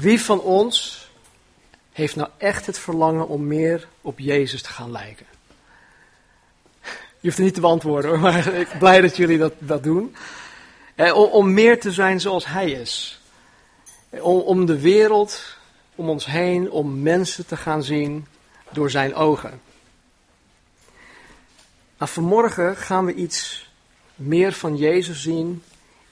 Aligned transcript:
Wie 0.00 0.20
van 0.20 0.40
ons 0.40 1.08
heeft 1.92 2.16
nou 2.16 2.28
echt 2.36 2.66
het 2.66 2.78
verlangen 2.78 3.28
om 3.28 3.46
meer 3.46 3.88
op 4.00 4.18
Jezus 4.18 4.62
te 4.62 4.68
gaan 4.68 4.90
lijken? 4.90 5.26
Je 6.82 7.26
hoeft 7.26 7.36
het 7.36 7.46
niet 7.46 7.54
te 7.54 7.60
beantwoorden 7.60 8.10
hoor, 8.10 8.20
maar 8.20 8.46
ik 8.46 8.68
ben 8.68 8.78
blij 8.78 9.00
dat 9.00 9.16
jullie 9.16 9.38
dat, 9.38 9.52
dat 9.58 9.82
doen. 9.82 10.16
Eh, 10.94 11.16
om, 11.16 11.30
om, 11.30 11.54
meer 11.54 11.80
te 11.80 11.92
zijn 11.92 12.20
zoals 12.20 12.46
Hij 12.46 12.70
is. 12.70 13.20
Om, 14.10 14.40
om 14.40 14.66
de 14.66 14.80
wereld 14.80 15.56
om 15.94 16.08
ons 16.08 16.26
heen, 16.26 16.70
om 16.70 17.02
mensen 17.02 17.46
te 17.46 17.56
gaan 17.56 17.82
zien 17.82 18.26
door 18.70 18.90
Zijn 18.90 19.14
ogen. 19.14 19.60
Nou, 21.98 22.10
vanmorgen 22.10 22.76
gaan 22.76 23.04
we 23.04 23.14
iets 23.14 23.70
meer 24.14 24.52
van 24.52 24.76
Jezus 24.76 25.22
zien 25.22 25.62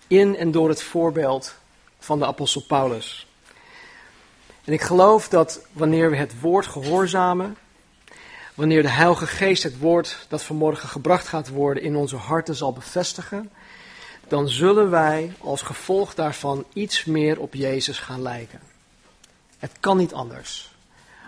in 0.06 0.36
en 0.36 0.50
door 0.50 0.68
het 0.68 0.82
voorbeeld 0.82 1.54
van 1.98 2.18
de 2.18 2.26
apostel 2.26 2.62
Paulus. 2.62 3.27
En 4.68 4.74
ik 4.74 4.82
geloof 4.82 5.28
dat 5.28 5.60
wanneer 5.72 6.10
we 6.10 6.16
het 6.16 6.40
woord 6.40 6.66
gehoorzamen, 6.66 7.56
wanneer 8.54 8.82
de 8.82 8.90
Heilige 8.90 9.26
Geest 9.26 9.62
het 9.62 9.78
woord 9.78 10.26
dat 10.28 10.42
vanmorgen 10.42 10.88
gebracht 10.88 11.28
gaat 11.28 11.48
worden 11.48 11.82
in 11.82 11.96
onze 11.96 12.16
harten 12.16 12.54
zal 12.54 12.72
bevestigen, 12.72 13.50
dan 14.26 14.48
zullen 14.48 14.90
wij 14.90 15.32
als 15.40 15.62
gevolg 15.62 16.14
daarvan 16.14 16.64
iets 16.72 17.04
meer 17.04 17.40
op 17.40 17.54
Jezus 17.54 17.98
gaan 17.98 18.22
lijken. 18.22 18.60
Het 19.58 19.72
kan 19.80 19.96
niet 19.96 20.14
anders. 20.14 20.74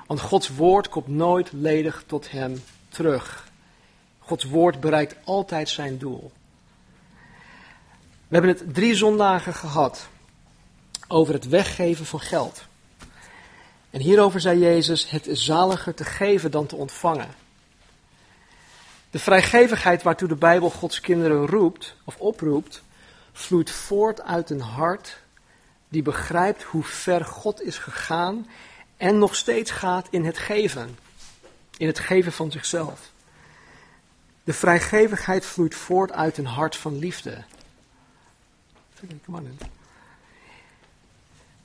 Want 0.06 0.20
Gods 0.20 0.48
woord 0.48 0.88
komt 0.88 1.08
nooit 1.08 1.52
ledig 1.52 2.04
tot 2.06 2.30
hem 2.30 2.62
terug. 2.88 3.48
Gods 4.18 4.44
woord 4.44 4.80
bereikt 4.80 5.14
altijd 5.24 5.68
zijn 5.68 5.98
doel. 5.98 6.32
We 8.28 8.36
hebben 8.36 8.50
het 8.50 8.74
drie 8.74 8.94
zondagen 8.94 9.54
gehad 9.54 10.08
over 11.08 11.34
het 11.34 11.48
weggeven 11.48 12.06
van 12.06 12.20
geld. 12.20 12.68
En 13.90 14.00
hierover 14.00 14.40
zei 14.40 14.58
Jezus: 14.58 15.10
Het 15.10 15.26
is 15.26 15.44
zaliger 15.44 15.94
te 15.94 16.04
geven 16.04 16.50
dan 16.50 16.66
te 16.66 16.76
ontvangen. 16.76 17.28
De 19.10 19.18
vrijgevigheid 19.18 20.02
waartoe 20.02 20.28
de 20.28 20.36
Bijbel 20.36 20.70
Gods 20.70 21.00
kinderen 21.00 21.46
roept 21.46 21.94
of 22.04 22.16
oproept, 22.16 22.82
vloeit 23.32 23.70
voort 23.70 24.22
uit 24.22 24.50
een 24.50 24.60
hart 24.60 25.18
die 25.88 26.02
begrijpt 26.02 26.62
hoe 26.62 26.84
ver 26.84 27.24
God 27.24 27.62
is 27.62 27.78
gegaan 27.78 28.46
en 28.96 29.18
nog 29.18 29.36
steeds 29.36 29.70
gaat 29.70 30.06
in 30.10 30.24
het 30.24 30.38
geven. 30.38 30.98
In 31.76 31.86
het 31.86 31.98
geven 31.98 32.32
van 32.32 32.50
zichzelf. 32.50 33.10
De 34.44 34.52
vrijgevigheid 34.52 35.46
vloeit 35.46 35.74
voort 35.74 36.12
uit 36.12 36.38
een 36.38 36.46
hart 36.46 36.76
van 36.76 36.98
liefde. 36.98 37.44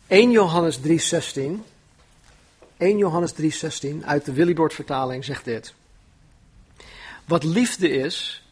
1 0.07 0.31
Johannes 0.31 0.79
3:16 0.79 1.63
1 2.77 2.97
Johannes 2.97 3.33
3:16 3.33 4.05
uit 4.05 4.25
de 4.25 4.33
Willibord 4.33 4.73
vertaling 4.73 5.25
zegt 5.25 5.45
dit. 5.45 5.73
Wat 7.25 7.43
liefde 7.43 7.89
is, 7.89 8.43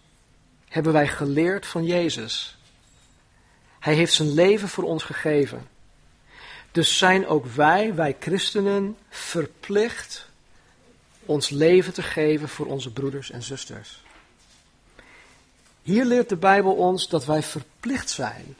hebben 0.67 0.93
wij 0.93 1.07
geleerd 1.07 1.65
van 1.65 1.85
Jezus. 1.85 2.57
Hij 3.79 3.93
heeft 3.93 4.13
zijn 4.13 4.33
leven 4.33 4.69
voor 4.69 4.83
ons 4.83 5.03
gegeven. 5.03 5.67
Dus 6.71 6.97
zijn 6.97 7.27
ook 7.27 7.45
wij, 7.45 7.95
wij 7.95 8.15
christenen, 8.19 8.97
verplicht 9.09 10.29
ons 11.25 11.49
leven 11.49 11.93
te 11.93 12.01
geven 12.01 12.49
voor 12.49 12.65
onze 12.65 12.91
broeders 12.91 13.31
en 13.31 13.43
zusters. 13.43 14.03
Hier 15.81 16.05
leert 16.05 16.29
de 16.29 16.35
Bijbel 16.35 16.73
ons 16.73 17.09
dat 17.09 17.25
wij 17.25 17.43
verplicht 17.43 18.09
zijn. 18.09 18.55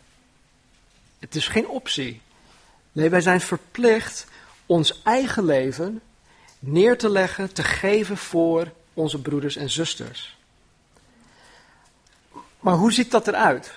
Het 1.20 1.36
is 1.36 1.48
geen 1.48 1.68
optie. 1.68 2.22
Nee, 2.92 3.10
wij 3.10 3.22
zijn 3.22 3.42
verplicht 3.42 4.28
ons 4.66 5.02
eigen 5.04 5.46
leven 5.46 6.02
neer 6.60 6.98
te 6.98 7.10
leggen, 7.10 7.54
te 7.54 7.64
geven 7.64 8.18
voor 8.18 8.72
onze 8.94 9.22
broeders 9.22 9.56
en 9.56 9.70
zusters. 9.70 10.38
Maar 12.60 12.76
hoe 12.76 12.92
ziet 12.92 13.12
dat 13.12 13.28
eruit? 13.28 13.74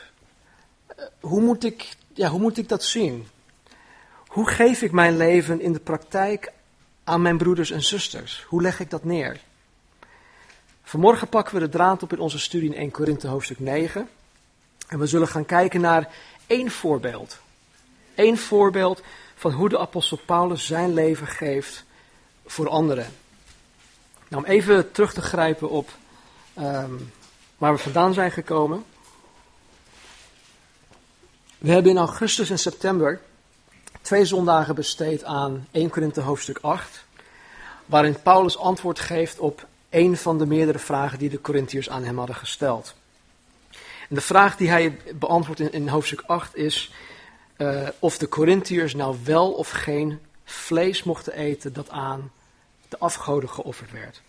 Hoe 1.20 1.41
moet 1.41 1.64
ik, 1.64 1.96
ja, 2.14 2.28
hoe 2.28 2.41
moet 2.41 2.58
ik 2.58 2.69
dat 2.69 2.84
zien? 2.84 3.26
Hoe 4.26 4.50
geef 4.50 4.82
ik 4.82 4.92
mijn 4.92 5.16
leven 5.16 5.60
in 5.60 5.72
de 5.72 5.80
praktijk 5.80 6.52
aan 7.04 7.22
mijn 7.22 7.36
broeders 7.36 7.70
en 7.70 7.82
zusters? 7.82 8.44
Hoe 8.48 8.62
leg 8.62 8.80
ik 8.80 8.91
dat 8.91 9.04
neer? 9.04 9.41
Vanmorgen 10.82 11.28
pakken 11.28 11.54
we 11.54 11.60
de 11.60 11.69
draad 11.69 12.02
op 12.02 12.12
in 12.12 12.19
onze 12.19 12.38
studie 12.38 12.70
in 12.70 12.76
1 12.76 12.91
Korinthe 12.91 13.28
hoofdstuk 13.28 13.58
9. 13.58 14.08
En 14.88 14.98
we 14.98 15.06
zullen 15.06 15.28
gaan 15.28 15.46
kijken 15.46 15.80
naar 15.80 16.08
één 16.46 16.70
voorbeeld. 16.70 17.38
Eén 18.14 18.38
voorbeeld 18.38 19.02
van 19.36 19.52
hoe 19.52 19.69
de 19.69 19.78
apostel 19.78 20.19
Paulus 20.26 20.66
zijn 20.66 20.94
leven 20.94 21.26
geeft 21.26 21.84
voor 22.47 22.69
anderen. 22.69 23.06
Nou, 24.28 24.44
om 24.44 24.50
even 24.50 24.92
terug 24.92 25.12
te 25.12 25.20
grijpen 25.20 25.70
op 25.70 25.91
um, 26.58 27.12
waar 27.58 27.72
we 27.72 27.78
vandaan 27.78 28.14
zijn 28.14 28.30
gekomen. 28.30 28.84
We 31.58 31.70
hebben 31.70 31.91
in 31.91 31.98
augustus 31.98 32.50
en 32.50 32.58
september 32.58 33.20
twee 34.02 34.25
zondagen 34.25 34.75
besteed 34.75 35.25
aan 35.25 35.66
1 35.70 35.91
Korinthe 35.91 36.20
hoofdstuk 36.20 36.58
8, 36.60 37.04
waarin 37.86 38.22
Paulus 38.22 38.58
antwoord 38.58 39.00
geeft 39.00 39.38
op 39.38 39.66
een 39.91 40.16
van 40.16 40.38
de 40.38 40.46
meerdere 40.46 40.78
vragen 40.78 41.19
die 41.19 41.30
de 41.30 41.41
Corinthiërs 41.41 41.88
aan 41.88 42.04
hem 42.04 42.19
hadden 42.19 42.36
gesteld. 42.36 42.94
En 44.08 44.14
de 44.14 44.20
vraag 44.20 44.56
die 44.56 44.69
hij 44.69 44.98
beantwoordt 45.14 45.60
in, 45.60 45.72
in 45.72 45.88
hoofdstuk 45.88 46.22
8 46.26 46.56
is 46.56 46.92
uh, 47.59 47.89
of 47.99 48.19
de 48.19 48.28
Corinthiërs 48.28 48.94
nou 48.94 49.17
wel 49.25 49.53
of 49.53 49.71
geen 49.71 50.21
vlees 50.44 51.03
mochten 51.03 51.33
eten 51.33 51.72
dat 51.72 51.91
aan 51.91 52.33
de 52.89 52.99
afgoden 52.99 53.49
geofferd 53.49 53.93
werd. 53.93 54.22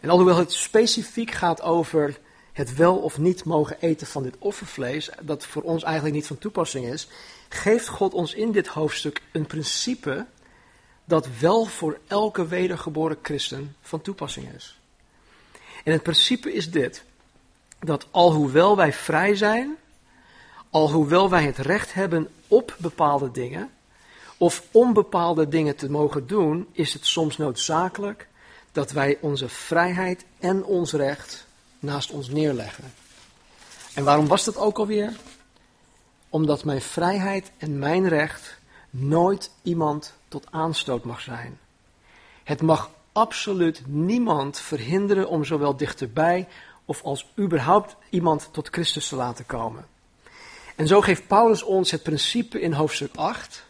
En 0.00 0.10
alhoewel 0.10 0.36
het 0.36 0.52
specifiek 0.52 1.30
gaat 1.30 1.62
over 1.62 2.18
het 2.52 2.74
wel 2.74 2.96
of 2.96 3.18
niet 3.18 3.44
mogen 3.44 3.76
eten 3.80 4.06
van 4.06 4.22
dit 4.22 4.34
offervlees, 4.38 5.10
dat 5.20 5.46
voor 5.46 5.62
ons 5.62 5.82
eigenlijk 5.82 6.14
niet 6.14 6.26
van 6.26 6.38
toepassing 6.38 6.86
is, 6.86 7.08
geeft 7.48 7.88
God 7.88 8.14
ons 8.14 8.34
in 8.34 8.52
dit 8.52 8.66
hoofdstuk 8.66 9.22
een 9.32 9.46
principe 9.46 10.26
dat 11.04 11.28
wel 11.40 11.64
voor 11.64 11.98
elke 12.06 12.46
wedergeboren 12.46 13.18
christen 13.22 13.76
van 13.80 14.00
toepassing 14.00 14.54
is. 14.54 14.78
En 15.84 15.92
het 15.92 16.02
principe 16.02 16.52
is 16.52 16.70
dit: 16.70 17.04
dat 17.80 18.06
alhoewel 18.10 18.76
wij 18.76 18.92
vrij 18.92 19.34
zijn, 19.34 19.76
alhoewel 20.70 21.30
wij 21.30 21.44
het 21.44 21.58
recht 21.58 21.94
hebben 21.94 22.28
op 22.48 22.76
bepaalde 22.78 23.30
dingen, 23.30 23.70
of 24.36 24.62
om 24.70 24.92
bepaalde 24.92 25.48
dingen 25.48 25.76
te 25.76 25.90
mogen 25.90 26.26
doen, 26.26 26.68
is 26.72 26.92
het 26.92 27.06
soms 27.06 27.36
noodzakelijk 27.36 28.28
dat 28.72 28.90
wij 28.90 29.18
onze 29.20 29.48
vrijheid 29.48 30.24
en 30.38 30.64
ons 30.64 30.92
recht 30.92 31.46
naast 31.78 32.10
ons 32.10 32.28
neerleggen. 32.28 32.92
En 33.94 34.04
waarom 34.04 34.26
was 34.26 34.44
dat 34.44 34.56
ook 34.56 34.78
alweer? 34.78 35.16
Omdat 36.28 36.64
mijn 36.64 36.80
vrijheid 36.80 37.50
en 37.58 37.78
mijn 37.78 38.08
recht 38.08 38.58
nooit 38.90 39.50
iemand 39.62 40.14
tot 40.28 40.46
aanstoot 40.50 41.04
mag 41.04 41.20
zijn. 41.20 41.58
Het 42.44 42.62
mag 42.62 42.90
absoluut 43.12 43.82
niemand 43.86 44.58
verhinderen 44.58 45.28
om 45.28 45.44
zowel 45.44 45.76
dichterbij 45.76 46.48
of 46.84 47.02
als 47.02 47.26
überhaupt 47.38 47.96
iemand 48.10 48.48
tot 48.52 48.68
Christus 48.68 49.08
te 49.08 49.16
laten 49.16 49.46
komen. 49.46 49.86
En 50.80 50.86
zo 50.86 51.00
geeft 51.00 51.26
Paulus 51.26 51.62
ons 51.62 51.90
het 51.90 52.02
principe 52.02 52.60
in 52.60 52.72
hoofdstuk 52.72 53.14
8. 53.14 53.64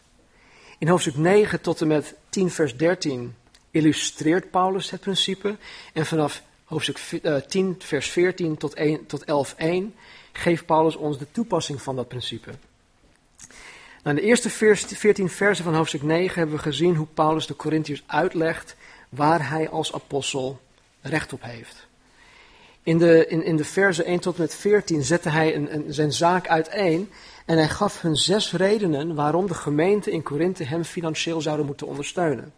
In 0.79 0.89
hoofdstuk 0.89 1.17
9 1.17 1.61
tot 1.61 1.81
en 1.81 1.87
met 1.87 2.15
10 2.29 2.51
vers 2.51 2.77
13 2.77 3.35
illustreert 3.71 4.51
Paulus 4.51 4.91
het 4.91 5.01
principe. 5.01 5.57
En 5.93 6.07
vanaf 6.07 6.43
hoofdstuk 6.65 6.99
10 7.49 7.77
eh, 7.79 7.87
vers 7.87 8.09
14 8.09 8.57
tot, 8.57 8.75
1, 8.75 9.07
tot 9.07 9.25
11 9.25 9.55
1 9.57 9.95
geeft 10.33 10.67
Paulus 10.67 10.97
ons 10.97 11.19
de 11.19 11.27
toepassing 11.31 11.83
van 11.83 11.97
dat 11.97 12.09
principe. 12.09 12.51
Nou, 14.03 14.17
in 14.17 14.23
de 14.23 14.23
eerste 14.23 14.51
14 14.51 15.29
versen 15.29 15.65
van 15.65 15.75
hoofdstuk 15.75 16.03
9 16.03 16.39
hebben 16.39 16.57
we 16.57 16.63
gezien 16.63 16.95
hoe 16.95 17.07
Paulus 17.07 17.47
de 17.47 17.57
Corinthiërs 17.57 18.03
uitlegt 18.07 18.77
waar 19.09 19.49
hij 19.49 19.69
als 19.69 19.93
apostel 19.93 20.61
recht 21.01 21.33
op 21.33 21.43
heeft. 21.43 21.89
In 22.83 22.99
de, 22.99 23.27
in, 23.27 23.45
in 23.45 23.57
de 23.57 23.65
versen 23.65 24.05
1 24.05 24.21
tot 24.21 24.35
en 24.35 24.41
met 24.41 24.55
14 24.55 25.03
zette 25.03 25.29
hij 25.29 25.55
een, 25.55 25.85
zijn 25.89 26.13
zaak 26.13 26.49
uiteen 26.49 27.11
en 27.47 27.57
hij 27.57 27.69
gaf 27.69 28.01
hun 28.01 28.17
zes 28.17 28.53
redenen 28.53 29.15
waarom 29.15 29.47
de 29.47 29.55
gemeente 29.55 30.11
in 30.11 30.23
Korinthe 30.23 30.65
hem 30.65 30.85
financieel 30.85 31.41
zouden 31.41 31.67
moeten 31.67 31.87
ondersteunen. 31.87 32.53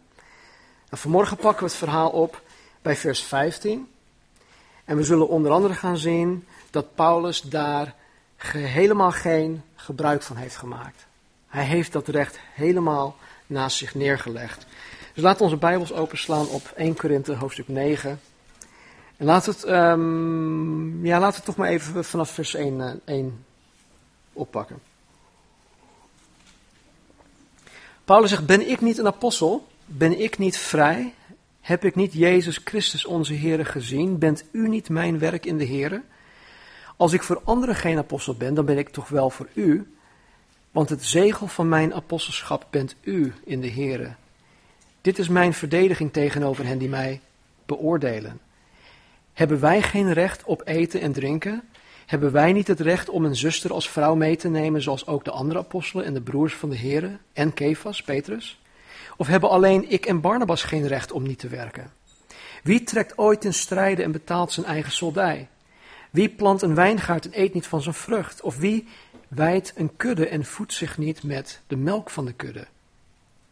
Nou, 0.89 1.01
vanmorgen 1.01 1.37
pakken 1.37 1.63
we 1.63 1.69
het 1.69 1.79
verhaal 1.79 2.09
op 2.09 2.41
bij 2.81 2.95
vers 2.95 3.23
15. 3.23 3.87
En 4.85 4.97
we 4.97 5.03
zullen 5.03 5.27
onder 5.27 5.51
andere 5.51 5.73
gaan 5.73 5.97
zien 5.97 6.45
dat 6.69 6.95
Paulus 6.95 7.41
daar 7.41 7.95
helemaal 8.51 9.11
geen 9.11 9.63
gebruik 9.75 10.21
van 10.21 10.35
heeft 10.35 10.55
gemaakt. 10.55 11.05
Hij 11.47 11.63
heeft 11.63 11.91
dat 11.91 12.07
recht 12.07 12.39
helemaal 12.53 13.15
naast 13.47 13.77
zich 13.77 13.95
neergelegd. 13.95 14.65
Dus 15.13 15.23
laten 15.23 15.37
we 15.37 15.43
onze 15.43 15.57
Bijbels 15.57 15.93
openslaan 15.93 16.47
op 16.47 16.73
1 16.75 16.95
Korinthe 16.95 17.35
hoofdstuk 17.35 17.67
9. 17.67 18.19
En 19.23 19.29
laten 19.29 19.53
we 19.53 19.59
het, 19.59 19.69
um, 19.69 21.05
ja, 21.05 21.19
laten 21.19 21.39
we 21.39 21.45
toch 21.45 21.55
maar 21.55 21.67
even 21.67 22.05
vanaf 22.05 22.29
vers 22.29 22.53
1, 22.53 22.79
uh, 22.79 22.91
1 23.05 23.45
oppakken. 24.33 24.79
Paulus 28.03 28.29
zegt, 28.29 28.45
ben 28.45 28.69
ik 28.69 28.81
niet 28.81 28.97
een 28.97 29.07
apostel? 29.07 29.67
Ben 29.85 30.19
ik 30.19 30.37
niet 30.37 30.57
vrij? 30.57 31.13
Heb 31.61 31.85
ik 31.85 31.95
niet 31.95 32.13
Jezus 32.13 32.59
Christus 32.63 33.05
onze 33.05 33.33
Heer 33.33 33.65
gezien? 33.65 34.17
Bent 34.17 34.43
u 34.51 34.67
niet 34.67 34.89
mijn 34.89 35.19
werk 35.19 35.45
in 35.45 35.57
de 35.57 35.65
Heer? 35.65 36.01
Als 36.97 37.13
ik 37.13 37.23
voor 37.23 37.41
anderen 37.43 37.75
geen 37.75 37.97
apostel 37.97 38.35
ben, 38.35 38.53
dan 38.53 38.65
ben 38.65 38.77
ik 38.77 38.89
toch 38.89 39.07
wel 39.07 39.29
voor 39.29 39.47
u. 39.53 39.93
Want 40.71 40.89
het 40.89 41.05
zegel 41.05 41.47
van 41.47 41.69
mijn 41.69 41.93
apostelschap 41.93 42.67
bent 42.69 42.95
u 43.01 43.33
in 43.43 43.61
de 43.61 43.67
Heer. 43.67 44.15
Dit 45.01 45.19
is 45.19 45.27
mijn 45.27 45.53
verdediging 45.53 46.13
tegenover 46.13 46.65
hen 46.65 46.77
die 46.77 46.89
mij 46.89 47.21
beoordelen. 47.65 48.39
Hebben 49.33 49.59
wij 49.59 49.81
geen 49.81 50.13
recht 50.13 50.43
op 50.43 50.61
eten 50.65 51.01
en 51.01 51.11
drinken? 51.11 51.63
Hebben 52.05 52.31
wij 52.31 52.53
niet 52.53 52.67
het 52.67 52.79
recht 52.79 53.09
om 53.09 53.25
een 53.25 53.35
zuster 53.35 53.73
als 53.73 53.89
vrouw 53.89 54.15
mee 54.15 54.35
te 54.35 54.49
nemen, 54.49 54.81
zoals 54.81 55.07
ook 55.07 55.25
de 55.25 55.31
andere 55.31 55.59
apostelen 55.59 56.05
en 56.05 56.13
de 56.13 56.21
broers 56.21 56.53
van 56.55 56.69
de 56.69 56.75
Heren 56.75 57.19
en 57.33 57.53
Kefas, 57.53 58.03
Petrus? 58.03 58.61
Of 59.17 59.27
hebben 59.27 59.49
alleen 59.49 59.91
ik 59.91 60.05
en 60.05 60.21
Barnabas 60.21 60.63
geen 60.63 60.87
recht 60.87 61.11
om 61.11 61.23
niet 61.23 61.39
te 61.39 61.47
werken? 61.47 61.91
Wie 62.63 62.83
trekt 62.83 63.17
ooit 63.17 63.41
ten 63.41 63.53
strijde 63.53 64.03
en 64.03 64.11
betaalt 64.11 64.51
zijn 64.51 64.65
eigen 64.65 64.91
soldij? 64.91 65.47
Wie 66.09 66.29
plant 66.29 66.61
een 66.61 66.75
wijngaard 66.75 67.25
en 67.25 67.41
eet 67.41 67.53
niet 67.53 67.67
van 67.67 67.81
zijn 67.81 67.95
vrucht? 67.95 68.41
Of 68.41 68.57
wie 68.57 68.87
wijdt 69.27 69.73
een 69.75 69.95
kudde 69.95 70.27
en 70.27 70.45
voedt 70.45 70.73
zich 70.73 70.97
niet 70.97 71.23
met 71.23 71.61
de 71.67 71.75
melk 71.75 72.09
van 72.09 72.25
de 72.25 72.33
kudde? 72.33 72.67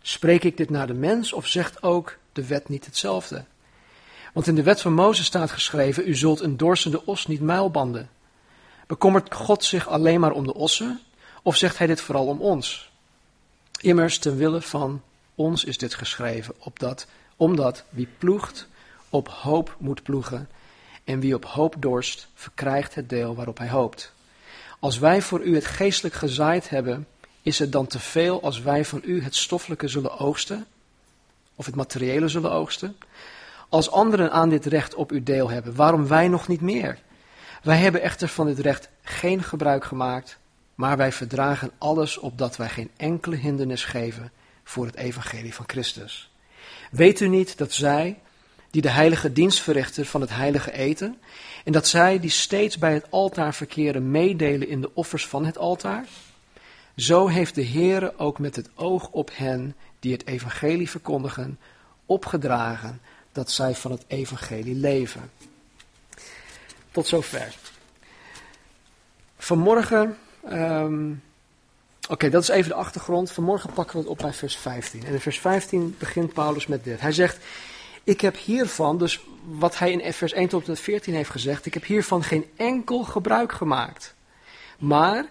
Spreek 0.02 0.44
ik 0.44 0.58
dit 0.58 0.70
naar 0.70 0.88
de 0.88 0.94
mens 0.94 1.34
of 1.34 1.48
zegt 1.48 1.84
ook 1.84 2.18
de 2.34 2.48
wet 2.48 2.70
niet 2.70 2.86
hetzelfde? 2.86 3.44
Want 4.32 4.48
in 4.48 4.56
de 4.56 4.64
wet 4.64 4.82
van 4.82 4.94
Mozes 4.94 5.26
staat 5.26 5.52
geschreven: 5.52 6.08
U 6.08 6.16
zult 6.16 6.40
een 6.40 6.58
dorsende 6.58 7.06
os 7.06 7.28
niet 7.28 7.42
muilbanden. 7.42 8.10
Bekommert 8.88 9.34
God 9.34 9.64
zich 9.64 9.88
alleen 9.88 10.20
maar 10.20 10.32
om 10.32 10.46
de 10.46 10.54
ossen? 10.54 11.00
Of 11.42 11.56
zegt 11.56 11.78
hij 11.78 11.88
dit 11.88 12.02
vooral 12.02 12.26
om 12.26 12.42
ons? 12.42 12.92
Immers, 13.82 14.18
ten 14.18 14.38
wille 14.38 14.62
van 14.62 15.02
ons 15.36 15.64
is 15.64 15.78
dit 15.78 15.94
geschreven, 15.94 16.56
opdat, 16.58 17.08
omdat 17.36 17.84
wie 17.90 18.08
ploegt 18.18 18.68
op 19.10 19.28
hoop 19.28 19.76
moet 19.80 20.04
ploegen, 20.04 20.50
en 21.04 21.20
wie 21.20 21.36
op 21.36 21.46
hoop 21.46 21.76
dorst, 21.80 22.28
verkrijgt 22.34 22.96
het 22.96 23.10
deel 23.10 23.36
waarop 23.36 23.58
hij 23.58 23.70
hoopt. 23.70 24.14
Als 24.80 25.00
wij 25.00 25.22
voor 25.22 25.42
u 25.42 25.56
het 25.56 25.66
geestelijk 25.66 26.16
gezaaid 26.16 26.70
hebben, 26.70 27.08
is 27.42 27.60
het 27.60 27.72
dan 27.72 27.88
te 27.88 28.00
veel 28.00 28.42
als 28.42 28.62
wij 28.62 28.86
van 28.86 29.02
u 29.04 29.24
het 29.24 29.36
stoffelijke 29.36 29.88
zullen 29.88 30.18
oogsten? 30.18 30.66
Of 31.56 31.66
het 31.66 31.76
materiële 31.76 32.28
zullen 32.28 32.52
oogsten? 32.52 32.98
Als 33.72 33.92
anderen 33.92 34.32
aan 34.32 34.50
dit 34.50 34.66
recht 34.66 34.96
op 34.96 35.12
uw 35.12 35.24
deel 35.24 35.50
hebben, 35.50 35.76
waarom 35.76 36.08
wij 36.08 36.28
nog 36.28 36.48
niet 36.48 36.62
meer? 36.62 37.00
Wij 37.64 37.78
hebben 37.78 38.02
echter 38.02 38.28
van 38.28 38.46
dit 38.46 38.60
recht 38.60 38.90
geen 39.02 39.44
gebruik 39.44 39.84
gemaakt, 39.84 40.38
maar 40.76 40.98
wij 40.98 41.12
verdragen 41.12 41.72
alles 41.78 42.18
opdat 42.18 42.56
wij 42.56 42.70
geen 42.70 42.92
enkele 42.98 43.36
hindernis 43.36 43.84
geven 43.84 44.32
voor 44.64 44.86
het 44.86 44.96
evangelie 44.96 45.54
van 45.54 45.66
Christus. 45.68 46.32
Weet 46.92 47.20
u 47.20 47.28
niet 47.28 47.58
dat 47.58 47.72
zij, 47.72 48.20
die 48.70 48.82
de 48.82 48.90
heilige 48.90 49.34
dienst 49.34 49.60
verrichten 49.60 50.06
van 50.06 50.22
het 50.22 50.30
heilige 50.30 50.72
eten, 50.72 51.18
en 51.64 51.72
dat 51.72 51.88
zij 51.88 52.20
die 52.20 52.30
steeds 52.30 52.78
bij 52.78 52.94
het 52.94 53.06
altaar 53.10 53.54
verkeren 53.54 54.12
meedelen 54.12 54.68
in 54.68 54.82
de 54.82 54.92
offers 54.94 55.28
van 55.28 55.46
het 55.46 55.58
altaar? 55.58 56.06
Zo 56.96 57.28
heeft 57.28 57.56
de 57.56 57.66
Heere 57.66 58.14
ook 58.18 58.40
met 58.40 58.56
het 58.56 58.70
oog 58.76 59.10
op 59.12 59.30
hen 59.34 59.76
die 60.00 60.12
het 60.12 60.28
evangelie 60.28 60.90
verkondigen, 60.90 61.60
opgedragen 62.06 63.02
dat 63.32 63.52
zij 63.52 63.76
van 63.76 63.92
het 63.92 64.04
evangelie 64.08 64.76
leven. 64.76 65.32
Tot 66.92 67.08
zover. 67.08 67.56
Vanmorgen, 69.38 70.18
um, 70.50 71.24
oké, 72.10 72.30
dat 72.30 72.42
is 72.42 72.50
even 72.50 72.70
de 72.70 72.76
achtergrond. 72.76 73.32
Vanmorgen 73.32 73.74
pakken 73.74 73.96
we 73.96 74.02
het 74.02 74.12
op 74.12 74.18
bij 74.18 74.34
vers 74.34 74.58
15. 74.58 75.06
En 75.06 75.14
in 75.14 75.20
vers 75.20 75.40
15 75.40 75.96
begint 76.00 76.34
Paulus 76.34 76.68
met 76.68 76.84
dit. 76.84 77.02
Hij 77.02 77.12
zegt, 77.12 77.38
ik 78.04 78.22
heb 78.22 78.38
hiervan, 78.38 78.98
dus 78.98 79.20
wat 79.44 79.78
hij 79.78 79.92
in 79.92 80.14
vers 80.14 80.34
1 80.34 80.48
tot 80.48 80.68
en 80.68 80.78
14 80.78 81.14
heeft 81.14 81.30
gezegd, 81.30 81.66
ik 81.66 81.74
heb 81.74 81.86
hiervan 81.86 82.24
geen 82.24 82.46
enkel 82.56 83.04
gebruik 83.04 83.52
gemaakt. 83.52 84.14
Maar 84.80 85.26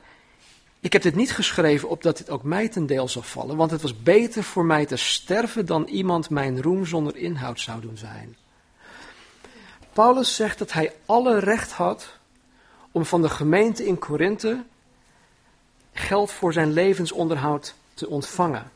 ik 0.80 0.92
heb 0.92 1.02
dit 1.02 1.14
niet 1.14 1.32
geschreven 1.32 1.88
opdat 1.88 2.16
dit 2.16 2.30
ook 2.30 2.42
mij 2.42 2.68
ten 2.68 2.86
deel 2.86 3.08
zou 3.08 3.24
vallen, 3.24 3.56
want 3.56 3.70
het 3.70 3.82
was 3.82 4.02
beter 4.02 4.42
voor 4.42 4.64
mij 4.64 4.86
te 4.86 4.96
sterven 4.96 5.66
dan 5.66 5.84
iemand 5.84 6.30
mijn 6.30 6.62
roem 6.62 6.86
zonder 6.86 7.16
inhoud 7.16 7.60
zou 7.60 7.80
doen 7.80 7.96
zijn. 7.96 8.36
Paulus 9.92 10.34
zegt 10.34 10.58
dat 10.58 10.72
hij 10.72 10.92
alle 11.06 11.38
recht 11.38 11.72
had 11.72 12.18
om 12.90 13.04
van 13.04 13.22
de 13.22 13.28
gemeente 13.28 13.86
in 13.86 13.98
Korinthe 13.98 14.64
geld 15.92 16.32
voor 16.32 16.52
zijn 16.52 16.72
levensonderhoud 16.72 17.74
te 17.94 18.08
ontvangen. 18.08 18.70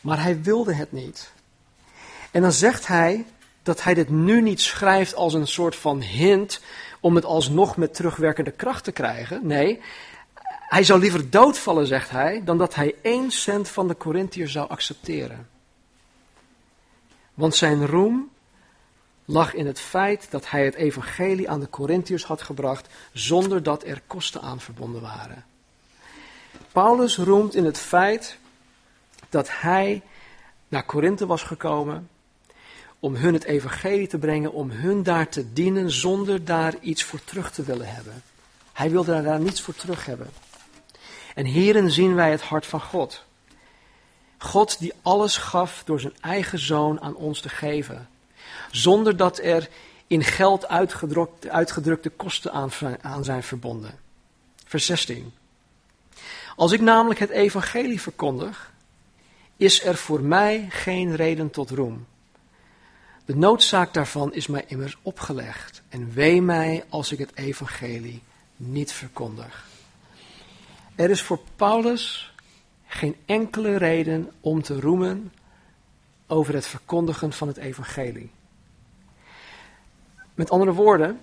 Maar 0.00 0.22
hij 0.22 0.42
wilde 0.42 0.74
het 0.74 0.92
niet. 0.92 1.32
En 2.30 2.42
dan 2.42 2.52
zegt 2.52 2.86
hij 2.86 3.26
dat 3.62 3.82
hij 3.82 3.94
dit 3.94 4.08
nu 4.08 4.40
niet 4.40 4.60
schrijft 4.60 5.14
als 5.14 5.34
een 5.34 5.46
soort 5.46 5.76
van 5.76 6.00
hint 6.00 6.60
om 7.00 7.14
het 7.14 7.24
alsnog 7.24 7.76
met 7.76 7.94
terugwerkende 7.94 8.50
kracht 8.50 8.84
te 8.84 8.92
krijgen. 8.92 9.46
Nee, 9.46 9.80
hij 10.72 10.84
zou 10.84 11.00
liever 11.00 11.30
doodvallen, 11.30 11.86
zegt 11.86 12.10
hij, 12.10 12.42
dan 12.44 12.58
dat 12.58 12.74
hij 12.74 12.94
één 13.02 13.30
cent 13.30 13.68
van 13.68 13.88
de 13.88 13.96
Corinthiërs 13.96 14.52
zou 14.52 14.68
accepteren. 14.68 15.48
Want 17.34 17.54
zijn 17.54 17.86
roem 17.86 18.30
lag 19.24 19.54
in 19.54 19.66
het 19.66 19.80
feit 19.80 20.30
dat 20.30 20.50
hij 20.50 20.64
het 20.64 20.74
evangelie 20.74 21.50
aan 21.50 21.60
de 21.60 21.70
Corinthiërs 21.70 22.24
had 22.24 22.42
gebracht 22.42 22.88
zonder 23.12 23.62
dat 23.62 23.84
er 23.84 24.02
kosten 24.06 24.40
aan 24.40 24.60
verbonden 24.60 25.02
waren. 25.02 25.44
Paulus 26.72 27.16
roemt 27.16 27.54
in 27.54 27.64
het 27.64 27.78
feit 27.78 28.38
dat 29.28 29.48
hij 29.50 30.02
naar 30.68 30.84
Korinthe 30.84 31.26
was 31.26 31.42
gekomen 31.42 32.08
om 32.98 33.14
hun 33.14 33.34
het 33.34 33.44
evangelie 33.44 34.06
te 34.06 34.18
brengen, 34.18 34.52
om 34.52 34.70
hun 34.70 35.02
daar 35.02 35.28
te 35.28 35.52
dienen 35.52 35.90
zonder 35.90 36.44
daar 36.44 36.74
iets 36.80 37.04
voor 37.04 37.24
terug 37.24 37.52
te 37.52 37.62
willen 37.62 37.94
hebben. 37.94 38.22
Hij 38.72 38.90
wilde 38.90 39.22
daar 39.22 39.40
niets 39.40 39.60
voor 39.60 39.74
terug 39.74 40.06
hebben. 40.06 40.30
En 41.34 41.44
hierin 41.44 41.90
zien 41.90 42.14
wij 42.14 42.30
het 42.30 42.42
hart 42.42 42.66
van 42.66 42.80
God. 42.80 43.24
God 44.38 44.78
die 44.78 44.92
alles 45.02 45.36
gaf 45.36 45.82
door 45.84 46.00
zijn 46.00 46.16
eigen 46.20 46.58
zoon 46.58 47.00
aan 47.00 47.14
ons 47.14 47.40
te 47.40 47.48
geven. 47.48 48.08
Zonder 48.70 49.16
dat 49.16 49.38
er 49.38 49.68
in 50.06 50.24
geld 50.24 50.68
uitgedrukte 51.48 52.10
kosten 52.10 52.70
aan, 53.02 53.24
zijn 53.24 53.42
verbonden. 53.42 53.98
Vers 54.66 54.86
16. 54.86 55.32
Als 56.56 56.72
ik 56.72 56.80
namelijk 56.80 57.20
het 57.20 57.30
evangelie 57.30 58.00
verkondig, 58.00 58.72
is 59.56 59.84
er 59.84 59.96
voor 59.96 60.20
mij 60.20 60.66
geen 60.70 61.16
reden 61.16 61.50
tot 61.50 61.70
roem. 61.70 62.06
De 63.24 63.36
noodzaak 63.36 63.94
daarvan 63.94 64.34
is 64.34 64.46
mij 64.46 64.64
immers 64.66 64.96
opgelegd. 65.02 65.82
En 65.88 66.12
wee 66.12 66.42
mij 66.42 66.84
als 66.88 67.12
ik 67.12 67.18
het 67.18 67.36
evangelie 67.36 68.22
niet 68.56 68.92
verkondig. 68.92 69.71
Er 71.02 71.10
is 71.10 71.22
voor 71.22 71.38
Paulus 71.56 72.34
geen 72.86 73.16
enkele 73.26 73.76
reden 73.76 74.30
om 74.40 74.62
te 74.62 74.80
roemen 74.80 75.32
over 76.26 76.54
het 76.54 76.66
verkondigen 76.66 77.32
van 77.32 77.48
het 77.48 77.56
evangelie. 77.56 78.30
Met 80.34 80.50
andere 80.50 80.72
woorden, 80.72 81.20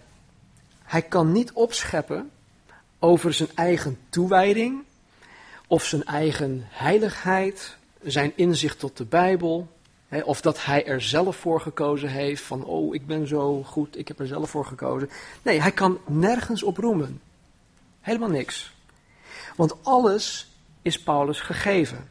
hij 0.84 1.02
kan 1.02 1.32
niet 1.32 1.52
opscheppen 1.52 2.32
over 3.00 3.34
zijn 3.34 3.50
eigen 3.56 3.98
toewijding 4.10 4.84
of 5.68 5.86
zijn 5.86 6.04
eigen 6.04 6.62
heiligheid, 6.70 7.78
zijn 8.02 8.32
inzicht 8.36 8.80
tot 8.80 8.98
de 8.98 9.06
Bijbel, 9.06 9.68
of 10.24 10.42
dat 10.42 10.66
hij 10.66 10.86
er 10.86 11.02
zelf 11.02 11.36
voor 11.36 11.62
gekozen 11.62 12.10
heeft 12.10 12.42
van, 12.42 12.64
oh, 12.64 12.96
ik 12.96 13.06
ben 13.06 13.28
zo 13.28 13.64
goed, 13.64 13.98
ik 13.98 14.08
heb 14.08 14.20
er 14.20 14.28
zelf 14.28 14.50
voor 14.50 14.66
gekozen. 14.66 15.10
Nee, 15.42 15.62
hij 15.62 15.72
kan 15.72 16.00
nergens 16.08 16.64
op 16.64 16.78
roemen. 16.78 17.22
Helemaal 18.00 18.30
niks. 18.30 18.78
Want 19.60 19.84
alles 19.84 20.48
is 20.82 21.00
Paulus 21.00 21.40
gegeven. 21.40 22.10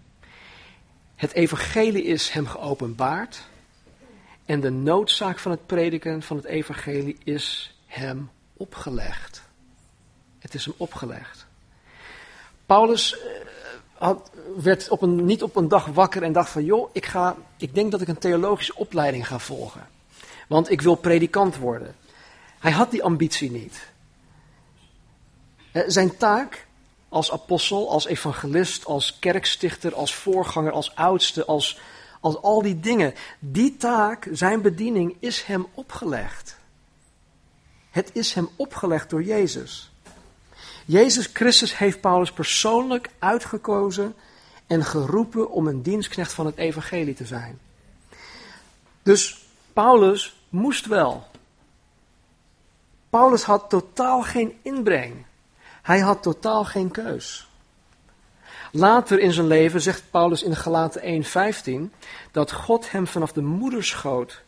Het 1.15 1.33
evangelie 1.33 2.03
is 2.03 2.31
hem 2.31 2.47
geopenbaard. 2.47 3.47
En 4.45 4.61
de 4.61 4.71
noodzaak 4.71 5.39
van 5.39 5.51
het 5.51 5.67
prediken 5.67 6.23
van 6.23 6.37
het 6.37 6.45
evangelie 6.45 7.17
is 7.25 7.77
hem 7.87 8.31
opgelegd. 8.57 9.43
Het 10.39 10.55
is 10.55 10.65
hem 10.65 10.75
opgelegd. 10.77 11.47
Paulus 12.67 13.19
eh, 13.19 13.29
had, 13.95 14.31
werd 14.57 14.89
op 14.89 15.03
een, 15.03 15.25
niet 15.25 15.43
op 15.43 15.57
een 15.57 15.69
dag 15.69 15.87
wakker 15.87 16.23
en 16.23 16.33
dacht 16.33 16.51
van, 16.51 16.65
joh, 16.65 16.91
ik, 16.93 17.07
ga, 17.07 17.37
ik 17.57 17.75
denk 17.75 17.91
dat 17.91 18.01
ik 18.01 18.09
een 18.09 18.19
theologische 18.19 18.77
opleiding 18.77 19.27
ga 19.27 19.39
volgen. 19.39 19.89
Want 20.49 20.71
ik 20.71 20.81
wil 20.81 20.95
predikant 20.95 21.57
worden. 21.57 21.95
Hij 22.59 22.73
had 22.73 22.91
die 22.91 23.03
ambitie 23.03 23.51
niet. 23.51 23.89
Eh, 25.73 25.83
zijn 25.87 26.17
taak 26.17 26.67
als 27.09 27.33
apostel, 27.33 27.91
als 27.91 28.07
evangelist, 28.07 28.85
als 28.85 29.19
kerkstichter, 29.19 29.95
als 29.95 30.15
voorganger, 30.15 30.73
als 30.73 30.95
oudste, 30.95 31.45
als, 31.45 31.81
als 32.21 32.43
al 32.43 32.63
die 32.63 32.81
dingen. 32.81 33.15
Die 33.39 33.77
taak, 33.77 34.29
zijn 34.33 34.63
bediening, 34.63 35.17
is 35.21 35.43
hem 35.43 35.67
opgelegd. 35.75 36.57
Het 37.91 38.11
is 38.13 38.35
hem 38.35 38.49
opgelegd 38.57 39.11
door 39.11 39.23
Jezus. 39.23 39.91
Jezus 40.85 41.31
Christus 41.33 41.79
heeft 41.79 42.01
Paulus 42.01 42.33
persoonlijk 42.33 43.11
uitgekozen 43.19 44.15
en 44.67 44.85
geroepen 44.85 45.51
om 45.51 45.67
een 45.67 45.83
dienstknecht 45.83 46.33
van 46.33 46.47
het 46.47 46.57
evangelie 46.57 47.15
te 47.15 47.25
zijn. 47.27 47.59
Dus 49.03 49.47
Paulus 49.73 50.37
moest 50.49 50.87
wel. 50.87 51.27
Paulus 53.11 53.43
had 53.43 53.71
totaal 53.71 54.23
geen 54.23 54.59
inbreng. 54.63 55.25
Hij 55.89 56.01
had 56.01 56.23
totaal 56.23 56.65
geen 56.65 56.91
keus. 56.91 57.49
Later 58.73 59.19
in 59.19 59.33
zijn 59.33 59.47
leven 59.47 59.81
zegt 59.81 60.11
Paulus 60.11 60.43
in 60.43 60.57
Galaten 60.57 61.03
1:15 61.03 61.93
dat 62.33 62.53
God 62.53 62.91
hem 62.91 63.07
vanaf 63.07 63.33
de 63.33 63.43
moederschoot 63.43 64.43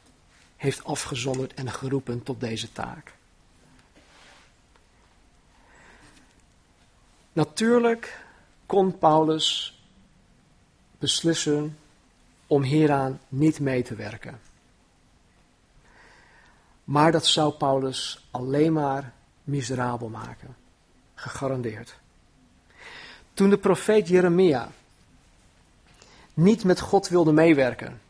heeft 0.57 0.85
afgezonderd 0.85 1.55
en 1.55 1.71
geroepen 1.71 2.23
tot 2.23 2.41
deze 2.41 2.73
taak. 2.73 3.13
Natuurlijk 7.33 8.21
kon 8.67 8.99
Paulus 8.99 9.81
beslissen 10.99 11.79
om 12.47 12.63
hieraan 12.63 13.21
niet 13.29 13.61
mee 13.61 13.83
te 13.83 13.95
werken. 13.95 14.41
Maar 16.85 17.13
dat 17.13 17.27
zou 17.27 17.53
Paulus 17.53 18.29
alleen 18.31 18.73
maar 18.73 19.13
miserabel 19.45 20.09
maken. 20.09 20.57
Gegarandeerd. 21.21 21.95
Toen 23.35 23.51
de 23.51 23.59
profeet 23.59 24.09
Jeremia 24.09 24.73
niet 26.35 26.65
met 26.65 26.81
God 26.81 27.09
wilde 27.09 27.33
meewerken 27.33 28.01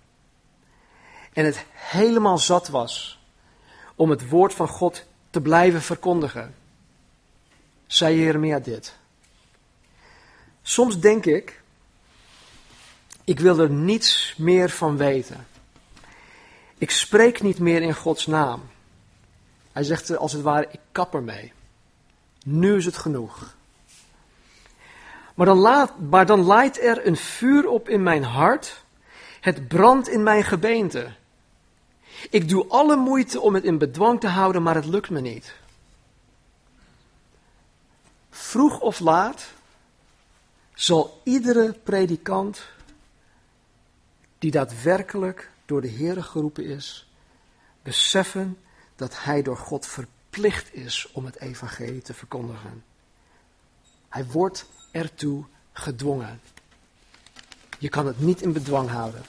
en 1.33 1.45
het 1.45 1.65
helemaal 1.73 2.39
zat 2.39 2.69
was 2.69 3.19
om 3.95 4.11
het 4.11 4.29
woord 4.29 4.55
van 4.55 4.69
God 4.69 5.05
te 5.31 5.41
blijven 5.41 5.83
verkondigen, 5.83 6.55
zei 7.87 8.19
Jeremia 8.19 8.59
dit. 8.59 8.95
Soms 10.63 11.01
denk 11.01 11.27
ik, 11.27 11.63
ik 13.25 13.41
wil 13.41 13.59
er 13.59 13.71
niets 13.71 14.35
meer 14.37 14.71
van 14.71 14.97
weten. 14.97 15.47
Ik 16.79 16.91
spreek 16.91 17.43
niet 17.43 17.59
meer 17.59 17.83
in 17.83 17.95
Gods 17.95 18.27
naam. 18.27 18.63
Hij 19.73 19.83
zegt 19.83 20.17
als 20.17 20.33
het 20.33 20.43
ware, 20.43 20.69
ik 20.71 20.81
kap 20.93 21.15
ermee. 21.15 21.53
Nu 22.45 22.77
is 22.77 22.85
het 22.85 22.97
genoeg. 22.97 23.55
Maar 25.35 25.47
dan, 25.47 25.59
laat, 25.59 25.99
maar 25.99 26.27
dan 26.27 26.41
laait 26.41 26.81
er 26.81 27.07
een 27.07 27.17
vuur 27.17 27.69
op 27.69 27.89
in 27.89 28.03
mijn 28.03 28.23
hart. 28.23 28.85
Het 29.41 29.69
brandt 29.69 30.09
in 30.09 30.23
mijn 30.23 30.45
gebeente. 30.45 31.13
Ik 32.31 32.49
doe 32.49 32.67
alle 32.69 32.97
moeite 32.97 33.41
om 33.41 33.55
het 33.55 33.65
in 33.65 33.79
bedwang 33.79 34.21
te 34.21 34.29
houden, 34.29 34.63
maar 34.63 34.75
het 34.75 34.87
lukt 34.87 35.11
me 35.11 35.21
niet. 35.21 35.55
Vroeg 38.31 38.81
of 38.81 38.99
laat 38.99 39.53
zal 40.75 41.21
iedere 41.25 41.73
predikant 41.73 42.63
die 44.39 44.51
daadwerkelijk 44.51 45.51
door 45.67 45.81
de 45.81 45.89
Heer 45.89 46.25
geroepen 46.25 46.65
is, 46.65 47.11
beseffen 47.83 48.59
dat 48.97 49.23
hij 49.25 49.43
door 49.43 49.57
God 49.57 49.87
verplicht 49.87 50.20
is 50.73 51.09
om 51.13 51.25
het 51.25 51.41
evangelie 51.41 52.03
te 52.03 52.15
verkondigen. 52.15 52.85
Hij 54.09 54.27
wordt 54.27 54.67
ertoe 54.91 55.45
gedwongen. 55.73 56.41
Je 57.79 57.89
kan 57.89 58.07
het 58.07 58.21
niet 58.21 58.43
in 58.43 58.53
bedwang 58.53 58.91
houden. 58.91 59.25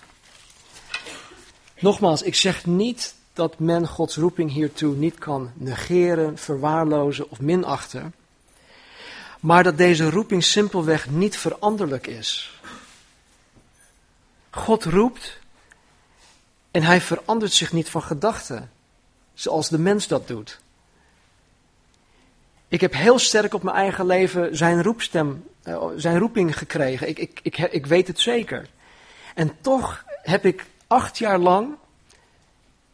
Nogmaals, 1.79 2.22
ik 2.22 2.36
zeg 2.36 2.65
niet 2.65 3.15
dat 3.34 3.60
men 3.60 3.88
Gods 3.88 4.15
roeping 4.15 4.51
hiertoe 4.51 4.96
niet 4.96 5.17
kan 5.17 5.51
negeren, 5.53 6.38
verwaarlozen 6.38 7.29
of 7.29 7.39
minachten, 7.39 8.13
maar 9.39 9.63
dat 9.63 9.77
deze 9.77 10.10
roeping 10.10 10.43
simpelweg 10.43 11.10
niet 11.10 11.38
veranderlijk 11.38 12.08
is. 12.08 12.60
God 14.50 14.84
roept 14.84 15.39
en 16.72 16.84
hij 16.84 17.01
verandert 17.01 17.53
zich 17.53 17.74
niet 17.74 17.89
van 17.89 18.03
gedachten, 18.03 18.72
zoals 19.34 19.70
de 19.70 19.79
mens 19.79 20.08
dat 20.08 20.27
doet. 20.27 20.60
Ik 22.71 22.81
heb 22.81 22.93
heel 22.93 23.19
sterk 23.19 23.53
op 23.53 23.63
mijn 23.63 23.75
eigen 23.75 24.05
leven 24.05 24.57
zijn 24.57 24.83
roepstem, 24.83 25.47
eh, 25.63 25.87
zijn 25.95 26.17
roeping 26.19 26.57
gekregen. 26.57 27.07
Ik, 27.07 27.19
ik, 27.19 27.39
ik, 27.43 27.57
ik 27.57 27.85
weet 27.85 28.07
het 28.07 28.19
zeker. 28.19 28.69
En 29.35 29.61
toch 29.61 30.05
heb 30.07 30.45
ik 30.45 30.65
acht 30.87 31.17
jaar 31.17 31.37
lang 31.37 31.75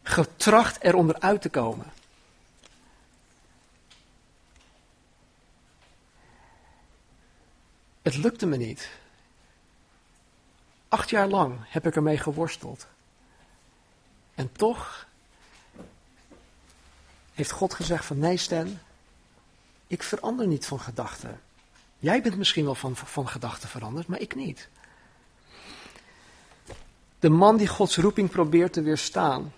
getracht 0.02 0.82
eronder 0.82 1.20
uit 1.20 1.42
te 1.42 1.48
komen. 1.48 1.92
Het 8.02 8.16
lukte 8.16 8.46
me 8.46 8.56
niet. 8.56 8.90
Acht 10.88 11.10
jaar 11.10 11.28
lang 11.28 11.58
heb 11.68 11.86
ik 11.86 11.96
ermee 11.96 12.18
geworsteld. 12.18 12.86
En 14.34 14.52
toch 14.52 15.06
heeft 17.34 17.50
God 17.50 17.74
gezegd 17.74 18.04
van 18.04 18.18
nee 18.18 18.36
Stan, 18.36 18.78
ik 19.88 20.02
verander 20.02 20.46
niet 20.46 20.66
van 20.66 20.80
gedachten. 20.80 21.40
Jij 21.98 22.22
bent 22.22 22.36
misschien 22.36 22.64
wel 22.64 22.74
van, 22.74 22.96
van 22.96 23.28
gedachten 23.28 23.68
veranderd, 23.68 24.06
maar 24.06 24.20
ik 24.20 24.34
niet. 24.34 24.68
De 27.18 27.28
man 27.28 27.56
die 27.56 27.66
Gods 27.66 27.96
roeping 27.96 28.30
probeert 28.30 28.72
te 28.72 28.82
weerstaan, 28.82 29.52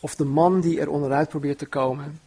of 0.00 0.14
de 0.14 0.24
man 0.24 0.60
die 0.60 0.80
er 0.80 0.88
onderuit 0.88 1.28
probeert 1.28 1.58
te 1.58 1.66
komen, 1.66 2.20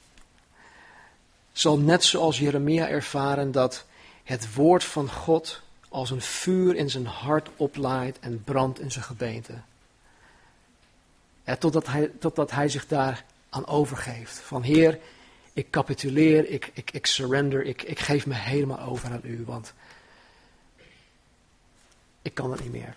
zal 1.52 1.78
net 1.78 2.04
zoals 2.04 2.40
Jeremia 2.40 2.88
ervaren 2.88 3.52
dat 3.52 3.86
het 4.24 4.54
woord 4.54 4.84
van 4.84 5.12
God 5.12 5.62
als 5.90 6.12
een 6.12 6.22
vuur 6.22 6.76
in 6.76 6.90
zijn 6.90 7.06
hart 7.06 7.50
oplaait 7.56 8.20
en 8.20 8.44
brandt 8.44 8.80
in 8.80 8.92
zijn 8.92 9.06
gebeente. 9.06 9.54
Totdat, 11.60 11.88
hij, 11.88 12.12
totdat 12.20 12.52
hij 12.52 12.70
zich 12.70 12.88
daar 12.88 13.26
aan 13.50 13.68
overgeeft. 13.68 14.40
Van 14.40 14.62
Heer, 14.62 15.00
ik 15.54 15.70
capituleer, 15.70 16.50
ik, 16.50 16.72
ik, 16.74 16.92
ik 16.92 17.06
surrender, 17.06 17.66
ik, 17.66 17.82
ik 17.82 18.00
geef 18.00 18.26
me 18.26 18.34
helemaal 18.34 18.80
over 18.80 19.12
aan 19.12 19.22
u, 19.24 19.44
want 19.46 19.74
ik 22.22 22.34
kan 22.34 22.52
het 22.52 22.62
niet 22.62 22.72
meer. 22.72 22.96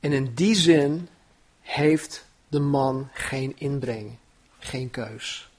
En 0.00 0.12
in 0.12 0.34
die 0.34 0.54
zin 0.54 1.08
heeft 1.60 2.26
de 2.48 2.60
man 2.60 3.08
geen 3.12 3.52
inbreng, 3.58 4.16
geen 4.58 4.90
keus. 4.90 5.50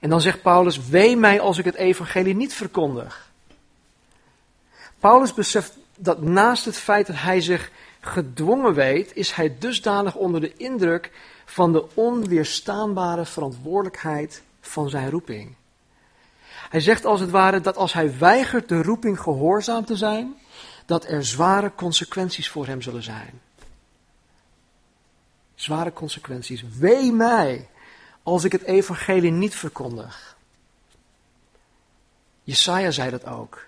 En 0.00 0.10
dan 0.10 0.20
zegt 0.20 0.42
Paulus, 0.42 0.88
wee 0.88 1.16
mij 1.16 1.40
als 1.40 1.58
ik 1.58 1.64
het 1.64 1.74
evangelie 1.74 2.34
niet 2.34 2.54
verkondig. 2.54 3.30
Paulus 4.98 5.34
beseft 5.34 5.76
dat 5.96 6.22
naast 6.22 6.64
het 6.64 6.76
feit 6.76 7.06
dat 7.06 7.16
hij 7.16 7.40
zich 7.40 7.70
gedwongen 8.06 8.74
weet, 8.74 9.14
is 9.14 9.32
hij 9.32 9.56
dusdanig 9.58 10.14
onder 10.14 10.40
de 10.40 10.52
indruk 10.56 11.12
van 11.44 11.72
de 11.72 11.94
onweerstaanbare 11.94 13.24
verantwoordelijkheid 13.24 14.42
van 14.60 14.90
zijn 14.90 15.10
roeping. 15.10 15.54
Hij 16.68 16.80
zegt 16.80 17.04
als 17.04 17.20
het 17.20 17.30
ware 17.30 17.60
dat 17.60 17.76
als 17.76 17.92
hij 17.92 18.18
weigert 18.18 18.68
de 18.68 18.82
roeping 18.82 19.20
gehoorzaam 19.20 19.84
te 19.84 19.96
zijn, 19.96 20.34
dat 20.86 21.04
er 21.04 21.24
zware 21.24 21.72
consequenties 21.74 22.50
voor 22.50 22.66
hem 22.66 22.82
zullen 22.82 23.02
zijn. 23.02 23.40
Zware 25.54 25.92
consequenties. 25.92 26.64
Wee 26.78 27.12
mij 27.12 27.68
als 28.22 28.44
ik 28.44 28.52
het 28.52 28.62
evangelie 28.62 29.30
niet 29.30 29.54
verkondig. 29.54 30.36
Jesaja 32.42 32.90
zei 32.90 33.10
dat 33.10 33.26
ook. 33.26 33.64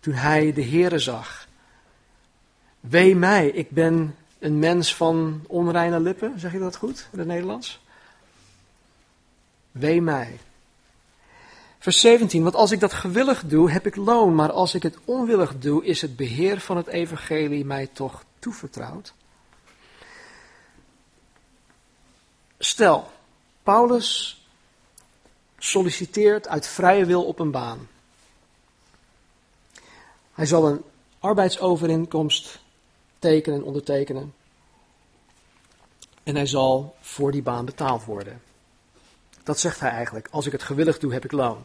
Toen 0.00 0.14
hij 0.14 0.52
de 0.52 0.64
Heere 0.64 0.98
zag. 0.98 1.48
Wee 2.80 3.16
mij, 3.16 3.48
ik 3.48 3.70
ben 3.70 4.16
een 4.38 4.58
mens 4.58 4.94
van 4.94 5.44
onreine 5.46 6.00
lippen. 6.00 6.40
Zeg 6.40 6.52
je 6.52 6.58
dat 6.58 6.76
goed 6.76 7.08
in 7.12 7.18
het 7.18 7.28
Nederlands? 7.28 7.80
Wee 9.70 10.02
mij. 10.02 10.38
Vers 11.78 12.00
17, 12.00 12.42
want 12.42 12.54
als 12.54 12.70
ik 12.70 12.80
dat 12.80 12.92
gewillig 12.92 13.44
doe, 13.46 13.70
heb 13.70 13.86
ik 13.86 13.96
loon, 13.96 14.34
maar 14.34 14.52
als 14.52 14.74
ik 14.74 14.82
het 14.82 14.98
onwillig 15.04 15.58
doe, 15.58 15.84
is 15.84 16.00
het 16.00 16.16
beheer 16.16 16.60
van 16.60 16.76
het 16.76 16.86
evangelie 16.86 17.64
mij 17.64 17.86
toch 17.86 18.24
toevertrouwd. 18.38 19.12
Stel, 22.58 23.10
Paulus 23.62 24.40
solliciteert 25.58 26.48
uit 26.48 26.66
vrije 26.66 27.04
wil 27.04 27.24
op 27.24 27.38
een 27.38 27.50
baan. 27.50 27.88
Hij 30.34 30.46
zal 30.46 30.66
een 30.66 30.82
arbeidsovereenkomst 31.18 32.60
tekenen 33.20 33.58
en 33.58 33.64
ondertekenen. 33.64 34.34
En 36.22 36.34
hij 36.34 36.46
zal 36.46 36.96
voor 37.00 37.32
die 37.32 37.42
baan 37.42 37.64
betaald 37.64 38.04
worden. 38.04 38.42
Dat 39.42 39.60
zegt 39.60 39.80
hij 39.80 39.90
eigenlijk. 39.90 40.28
Als 40.30 40.46
ik 40.46 40.52
het 40.52 40.62
gewillig 40.62 40.98
doe, 40.98 41.12
heb 41.12 41.24
ik 41.24 41.32
loon. 41.32 41.64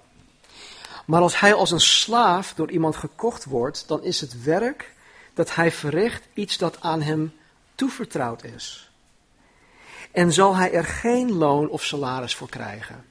Maar 1.05 1.21
als 1.21 1.39
hij 1.39 1.53
als 1.53 1.71
een 1.71 1.79
slaaf 1.79 2.53
door 2.53 2.71
iemand 2.71 2.95
gekocht 2.95 3.45
wordt, 3.45 3.87
dan 3.87 4.03
is 4.03 4.21
het 4.21 4.43
werk 4.43 4.93
dat 5.33 5.55
hij 5.55 5.71
verricht 5.71 6.23
iets 6.33 6.57
dat 6.57 6.81
aan 6.81 7.01
hem 7.01 7.33
toevertrouwd 7.75 8.43
is. 8.43 8.89
En 10.11 10.33
zal 10.33 10.55
hij 10.55 10.71
er 10.71 10.85
geen 10.85 11.33
loon 11.33 11.69
of 11.69 11.83
salaris 11.83 12.35
voor 12.35 12.49
krijgen. 12.49 13.05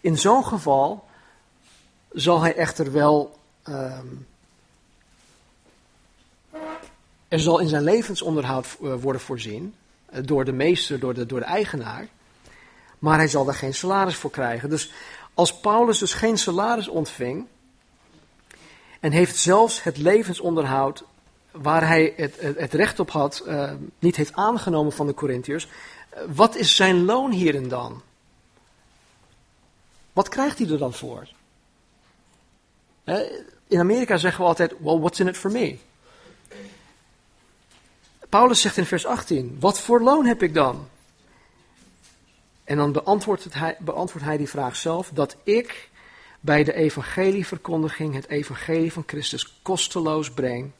In 0.00 0.18
zo'n 0.18 0.44
geval 0.44 1.08
zal 2.12 2.40
hij 2.40 2.56
echter 2.56 2.92
wel. 2.92 3.38
ehm, 3.62 4.06
er 7.30 7.40
zal 7.40 7.58
in 7.58 7.68
zijn 7.68 7.82
levensonderhoud 7.82 8.66
eh, 8.82 8.94
worden 8.94 9.20
voorzien. 9.20 9.74
eh, 10.06 10.20
door 10.24 10.44
de 10.44 10.52
meester, 10.52 11.00
door 11.00 11.14
de, 11.14 11.26
door 11.26 11.38
de 11.38 11.44
eigenaar. 11.44 12.08
Maar 12.98 13.16
hij 13.16 13.28
zal 13.28 13.44
daar 13.44 13.54
geen 13.54 13.74
salaris 13.74 14.16
voor 14.16 14.30
krijgen. 14.30 14.70
Dus 14.70 14.92
als 15.34 15.60
Paulus 15.60 15.98
dus 15.98 16.14
geen 16.14 16.38
salaris 16.38 16.88
ontving. 16.88 17.46
en 19.00 19.12
heeft 19.12 19.36
zelfs 19.36 19.82
het 19.82 19.96
levensonderhoud. 19.96 21.04
waar 21.50 21.86
hij 21.86 22.12
het, 22.16 22.40
het, 22.40 22.74
recht 22.74 23.00
op 23.00 23.10
had. 23.10 23.38
eh, 23.38 23.72
niet 23.98 24.16
heeft 24.16 24.32
aangenomen 24.32 24.92
van 24.92 25.06
de 25.06 25.14
Corinthiërs. 25.14 25.68
wat 26.34 26.56
is 26.56 26.76
zijn 26.76 27.04
loon 27.04 27.30
hierin 27.30 27.68
dan? 27.68 28.02
Wat 30.12 30.28
krijgt 30.28 30.58
hij 30.58 30.68
er 30.68 30.78
dan 30.78 30.92
voor? 30.92 31.28
In 33.66 33.78
Amerika 33.78 34.16
zeggen 34.16 34.40
we 34.40 34.48
altijd, 34.48 34.74
well, 34.78 34.98
what's 34.98 35.20
in 35.20 35.28
it 35.28 35.36
for 35.36 35.50
me? 35.50 35.78
Paulus 38.30 38.60
zegt 38.60 38.76
in 38.76 38.86
vers 38.86 39.06
18, 39.06 39.56
wat 39.60 39.80
voor 39.80 40.00
loon 40.00 40.26
heb 40.26 40.42
ik 40.42 40.54
dan? 40.54 40.88
En 42.64 42.76
dan 42.76 42.92
beantwoordt, 42.92 43.54
hij, 43.54 43.76
hij 44.18 44.36
die 44.36 44.48
vraag 44.48 44.76
zelf, 44.76 45.10
dat 45.14 45.36
ik 45.42 45.88
bij 46.40 46.64
de 46.64 46.74
evangelieverkondiging 46.74 48.14
het 48.14 48.28
evangelie 48.28 48.92
van 48.92 49.02
Christus 49.06 49.60
kosteloos 49.62 50.30
breng, 50.30 50.70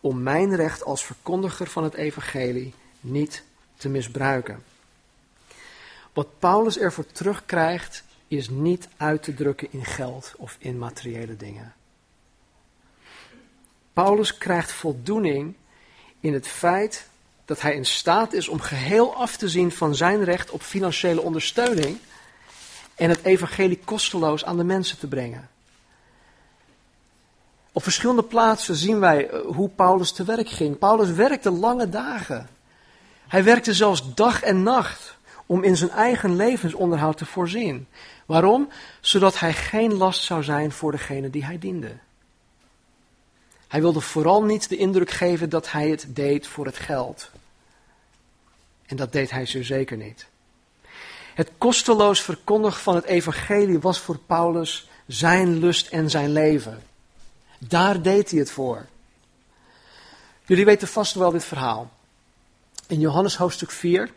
om 0.00 0.22
mijn 0.22 0.56
recht 0.56 0.84
als 0.84 1.04
verkondiger 1.04 1.66
van 1.66 1.84
het 1.84 1.94
evangelie 1.94 2.74
niet 3.00 3.44
te 3.76 3.88
misbruiken. 3.88 4.62
Wat 6.12 6.38
Paulus 6.38 6.78
ervoor 6.78 7.06
terugkrijgt, 7.06 8.04
is 8.28 8.48
niet 8.48 8.88
uit 8.96 9.22
te 9.22 9.34
drukken 9.34 9.68
in 9.70 9.84
geld 9.84 10.34
of 10.36 10.56
in 10.58 10.78
materiële 10.78 11.36
dingen. 11.36 11.74
Paulus 13.92 14.38
krijgt 14.38 14.72
voldoening 14.72 15.54
in 16.26 16.34
het 16.34 16.48
feit 16.48 17.06
dat 17.44 17.60
hij 17.60 17.74
in 17.74 17.86
staat 17.86 18.32
is 18.32 18.48
om 18.48 18.60
geheel 18.60 19.14
af 19.14 19.36
te 19.36 19.48
zien 19.48 19.72
van 19.72 19.94
zijn 19.94 20.24
recht 20.24 20.50
op 20.50 20.62
financiële 20.62 21.20
ondersteuning 21.20 21.98
en 22.94 23.08
het 23.08 23.22
evangelie 23.22 23.80
kosteloos 23.84 24.44
aan 24.44 24.56
de 24.56 24.64
mensen 24.64 24.98
te 24.98 25.06
brengen. 25.06 25.48
Op 27.72 27.82
verschillende 27.82 28.22
plaatsen 28.22 28.74
zien 28.74 29.00
wij 29.00 29.28
eh, 29.28 29.40
hoe 29.40 29.68
Paulus 29.68 30.12
te 30.12 30.24
werk 30.24 30.48
ging. 30.48 30.78
Paulus 30.78 31.10
werkte 31.10 31.50
lange 31.50 31.88
dagen. 31.88 32.48
Hij 33.28 33.44
werkte 33.44 33.74
zelfs 33.74 34.14
dag 34.14 34.42
en 34.42 34.62
nacht 34.62 35.16
om 35.46 35.62
in 35.62 35.76
zijn 35.76 35.90
eigen 35.90 36.36
levensonderhoud 36.36 37.16
te 37.16 37.26
voorzien. 37.26 37.86
Waarom? 38.26 38.68
Zodat 39.00 39.40
hij 39.40 39.52
geen 39.52 39.94
last 39.94 40.22
zou 40.22 40.42
zijn 40.42 40.72
voor 40.72 40.92
degene 40.92 41.30
die 41.30 41.44
hij 41.44 41.58
diende. 41.58 41.96
Hij 43.76 43.84
wilde 43.84 44.00
vooral 44.00 44.42
niet 44.42 44.68
de 44.68 44.76
indruk 44.76 45.10
geven 45.10 45.48
dat 45.48 45.70
hij 45.70 45.88
het 45.88 46.06
deed 46.08 46.46
voor 46.46 46.66
het 46.66 46.78
geld. 46.78 47.30
En 48.86 48.96
dat 48.96 49.12
deed 49.12 49.30
hij 49.30 49.46
zo 49.46 49.62
zeker 49.62 49.96
niet. 49.96 50.26
Het 51.34 51.50
kosteloos 51.58 52.20
verkondigen 52.22 52.80
van 52.80 52.94
het 52.94 53.04
evangelie 53.04 53.78
was 53.78 53.98
voor 53.98 54.18
Paulus 54.18 54.88
zijn 55.06 55.58
lust 55.58 55.86
en 55.88 56.10
zijn 56.10 56.32
leven. 56.32 56.82
Daar 57.58 58.02
deed 58.02 58.30
hij 58.30 58.38
het 58.38 58.50
voor. 58.50 58.86
Jullie 60.44 60.64
weten 60.64 60.88
vast 60.88 61.14
wel 61.14 61.30
dit 61.30 61.44
verhaal. 61.44 61.90
In 62.86 63.00
Johannes 63.00 63.36
hoofdstuk 63.36 63.70
4 63.70 64.10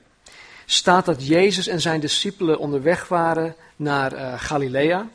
staat 0.65 1.05
dat 1.05 1.27
Jezus 1.27 1.67
en 1.67 1.81
zijn 1.81 1.99
discipelen 1.99 2.59
onderweg 2.59 3.07
waren 3.07 3.55
naar 3.75 4.13
uh, 4.13 4.33
Galilea. 4.39 5.09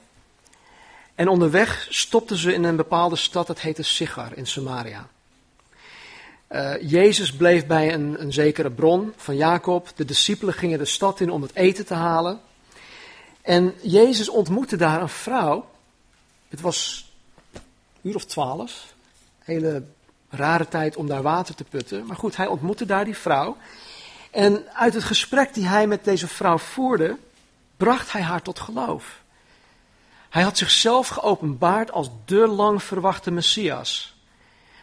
En 1.14 1.28
onderweg 1.28 1.86
stopten 1.90 2.36
ze 2.36 2.52
in 2.52 2.64
een 2.64 2.76
bepaalde 2.76 3.16
stad, 3.16 3.46
dat 3.46 3.60
heette 3.60 3.82
Sigar 3.82 4.36
in 4.36 4.46
Samaria. 4.46 5.08
Uh, 6.48 6.90
Jezus 6.90 7.32
bleef 7.32 7.66
bij 7.66 7.94
een, 7.94 8.20
een 8.20 8.32
zekere 8.32 8.70
bron 8.70 9.12
van 9.16 9.36
Jacob. 9.36 9.88
De 9.94 10.04
discipelen 10.04 10.54
gingen 10.54 10.78
de 10.78 10.84
stad 10.84 11.20
in 11.20 11.30
om 11.30 11.42
het 11.42 11.54
eten 11.54 11.86
te 11.86 11.94
halen. 11.94 12.40
En 13.42 13.74
Jezus 13.82 14.28
ontmoette 14.28 14.76
daar 14.76 15.02
een 15.02 15.08
vrouw. 15.08 15.68
Het 16.48 16.60
was 16.60 17.10
een 17.52 17.60
uur 18.02 18.14
of 18.14 18.24
twaalf. 18.24 18.94
Hele 19.38 19.82
rare 20.28 20.68
tijd 20.68 20.96
om 20.96 21.06
daar 21.06 21.22
water 21.22 21.54
te 21.54 21.64
putten. 21.64 22.06
Maar 22.06 22.16
goed, 22.16 22.36
hij 22.36 22.46
ontmoette 22.46 22.86
daar 22.86 23.04
die 23.04 23.16
vrouw. 23.16 23.56
En 24.30 24.64
uit 24.74 24.94
het 24.94 25.04
gesprek 25.04 25.54
die 25.54 25.66
hij 25.66 25.86
met 25.86 26.04
deze 26.04 26.28
vrouw 26.28 26.58
voerde, 26.58 27.16
bracht 27.76 28.12
hij 28.12 28.22
haar 28.22 28.42
tot 28.42 28.58
geloof. 28.58 29.22
Hij 30.34 30.42
had 30.42 30.58
zichzelf 30.58 31.08
geopenbaard 31.08 31.92
als 31.92 32.10
de 32.24 32.46
lang 32.46 32.82
verwachte 32.82 33.30
Messias. 33.30 34.16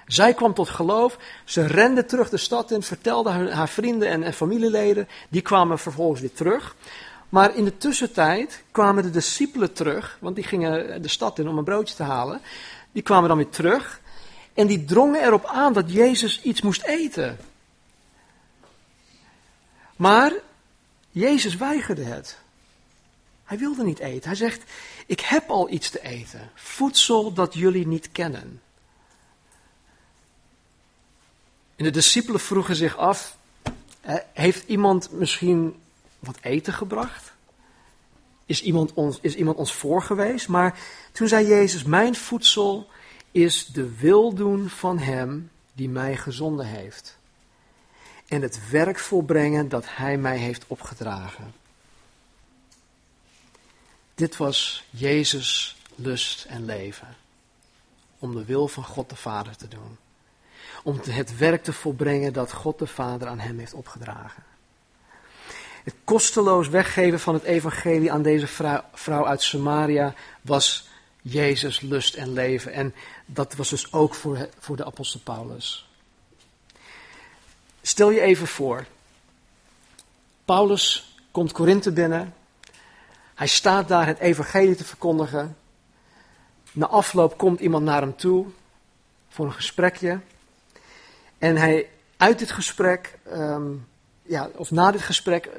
Zij 0.07 0.33
kwam 0.33 0.53
tot 0.53 0.69
geloof, 0.69 1.17
ze 1.45 1.65
rende 1.65 2.05
terug 2.05 2.29
de 2.29 2.37
stad 2.37 2.71
in, 2.71 2.83
vertelde 2.83 3.29
haar, 3.29 3.69
vrienden 3.69 4.07
en, 4.09 4.23
en, 4.23 4.33
familieleden, 4.33 5.07
die 5.29 5.41
kwamen 5.41 5.79
vervolgens 5.79 6.21
weer 6.21 6.33
terug. 6.33 6.75
Maar 7.29 7.55
in 7.55 7.63
de 7.63 7.77
tussentijd 7.77 8.63
kwamen 8.71 9.03
de 9.03 9.09
discipelen 9.09 9.73
terug, 9.73 10.17
want 10.19 10.35
die 10.35 10.43
gingen 10.43 11.01
de 11.01 11.07
stad 11.07 11.39
in 11.39 11.47
om 11.47 11.57
een 11.57 11.63
broodje 11.63 11.95
te 11.95 12.03
halen. 12.03 12.41
Die 12.91 13.03
kwamen 13.03 13.27
dan 13.27 13.37
weer 13.37 13.49
terug 13.49 14.01
en 14.53 14.67
die 14.67 14.85
drongen 14.85 15.23
erop 15.23 15.45
aan 15.45 15.73
dat 15.73 15.91
Jezus 15.91 16.41
iets 16.41 16.61
moest 16.61 16.83
eten. 16.83 17.37
Maar 19.95 20.33
Jezus 21.09 21.55
weigerde 21.55 22.03
het. 22.03 22.39
Hij 23.51 23.59
wilde 23.59 23.83
niet 23.83 23.99
eten. 23.99 24.27
Hij 24.27 24.37
zegt, 24.37 24.63
ik 25.11 25.19
heb 25.19 25.49
al 25.49 25.69
iets 25.69 25.89
te 25.89 26.03
eten. 26.03 26.51
Voedsel 26.55 27.33
dat 27.33 27.53
jullie 27.53 27.87
niet 27.87 28.11
kennen. 28.11 28.61
En 31.75 31.83
de 31.83 31.89
discipelen 31.89 32.39
vroegen 32.39 32.75
zich 32.75 32.97
af, 32.97 33.37
heeft 34.33 34.67
iemand 34.67 35.11
misschien 35.11 35.81
wat 36.19 36.37
eten 36.41 36.73
gebracht? 36.73 37.33
Is 38.45 38.61
iemand 38.61 38.93
ons, 38.93 39.19
is 39.21 39.35
iemand 39.35 39.57
ons 39.57 39.73
voor 39.73 40.01
geweest? 40.01 40.47
Maar 40.47 40.79
toen 41.11 41.27
zei 41.27 41.47
Jezus, 41.47 41.83
mijn 41.83 42.15
voedsel 42.15 42.87
is 43.31 43.65
de 43.65 43.95
wil 43.95 44.33
doen 44.33 44.69
van 44.69 44.97
hem 44.97 45.51
die 45.73 45.89
mij 45.89 46.17
gezonden 46.17 46.65
heeft. 46.65 47.17
En 48.27 48.41
het 48.41 48.69
werk 48.69 48.99
volbrengen 48.99 49.69
dat 49.69 49.85
hij 49.87 50.17
mij 50.17 50.37
heeft 50.37 50.63
opgedragen. 50.67 51.60
Dit 54.15 54.37
was 54.37 54.83
Jezus 54.89 55.75
lust 55.95 56.45
en 56.45 56.65
leven. 56.65 57.15
Om 58.19 58.35
de 58.35 58.45
wil 58.45 58.67
van 58.67 58.83
God 58.83 59.09
de 59.09 59.15
Vader 59.15 59.55
te 59.55 59.67
doen. 59.67 59.97
Om 60.83 60.99
het 61.09 61.37
werk 61.37 61.63
te 61.63 61.73
volbrengen 61.73 62.33
dat 62.33 62.51
God 62.51 62.79
de 62.79 62.87
Vader 62.87 63.27
aan 63.27 63.39
hem 63.39 63.59
heeft 63.59 63.73
opgedragen. 63.73 64.43
Het 65.83 65.95
kosteloos 66.03 66.67
weggeven 66.67 67.19
van 67.19 67.33
het 67.33 67.43
evangelie 67.43 68.11
aan 68.11 68.21
deze 68.21 68.47
vrouw, 68.93 69.25
uit 69.25 69.41
Samaria 69.41 70.13
was 70.41 70.87
Jezus 71.21 71.79
lust 71.79 72.15
en 72.15 72.33
leven. 72.33 72.73
En 72.73 72.93
dat 73.25 73.55
was 73.55 73.69
dus 73.69 73.93
ook 73.93 74.15
voor, 74.15 74.49
voor 74.59 74.75
de 74.75 74.85
apostel 74.85 75.19
Paulus. 75.19 75.89
Stel 77.81 78.09
je 78.09 78.21
even 78.21 78.47
voor. 78.47 78.85
Paulus 80.45 81.15
komt 81.31 81.51
Korinthe 81.51 81.91
binnen. 81.91 82.33
Hij 83.41 83.49
staat 83.49 83.87
daar 83.87 84.07
het 84.07 84.19
evangelie 84.19 84.75
te 84.75 84.83
verkondigen. 84.83 85.57
Na 86.71 86.87
afloop 86.87 87.37
komt 87.37 87.59
iemand 87.59 87.83
naar 87.83 88.01
hem 88.01 88.15
toe 88.15 88.45
voor 89.29 89.45
een 89.45 89.53
gesprekje. 89.53 90.19
En 91.37 91.55
hij, 91.55 91.89
uit 92.17 92.39
dit 92.39 92.51
gesprek, 92.51 93.17
um, 93.33 93.87
ja, 94.21 94.49
of 94.55 94.71
na 94.71 94.91
dit 94.91 95.01
gesprek, 95.01 95.49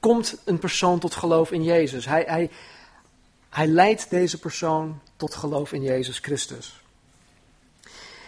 komt 0.00 0.36
een 0.44 0.58
persoon 0.58 0.98
tot 0.98 1.14
geloof 1.14 1.50
in 1.50 1.62
Jezus. 1.62 2.06
Hij, 2.06 2.24
hij, 2.26 2.50
hij 3.48 3.66
leidt 3.66 4.10
deze 4.10 4.38
persoon 4.38 5.00
tot 5.16 5.34
geloof 5.34 5.72
in 5.72 5.82
Jezus 5.82 6.18
Christus. 6.18 6.82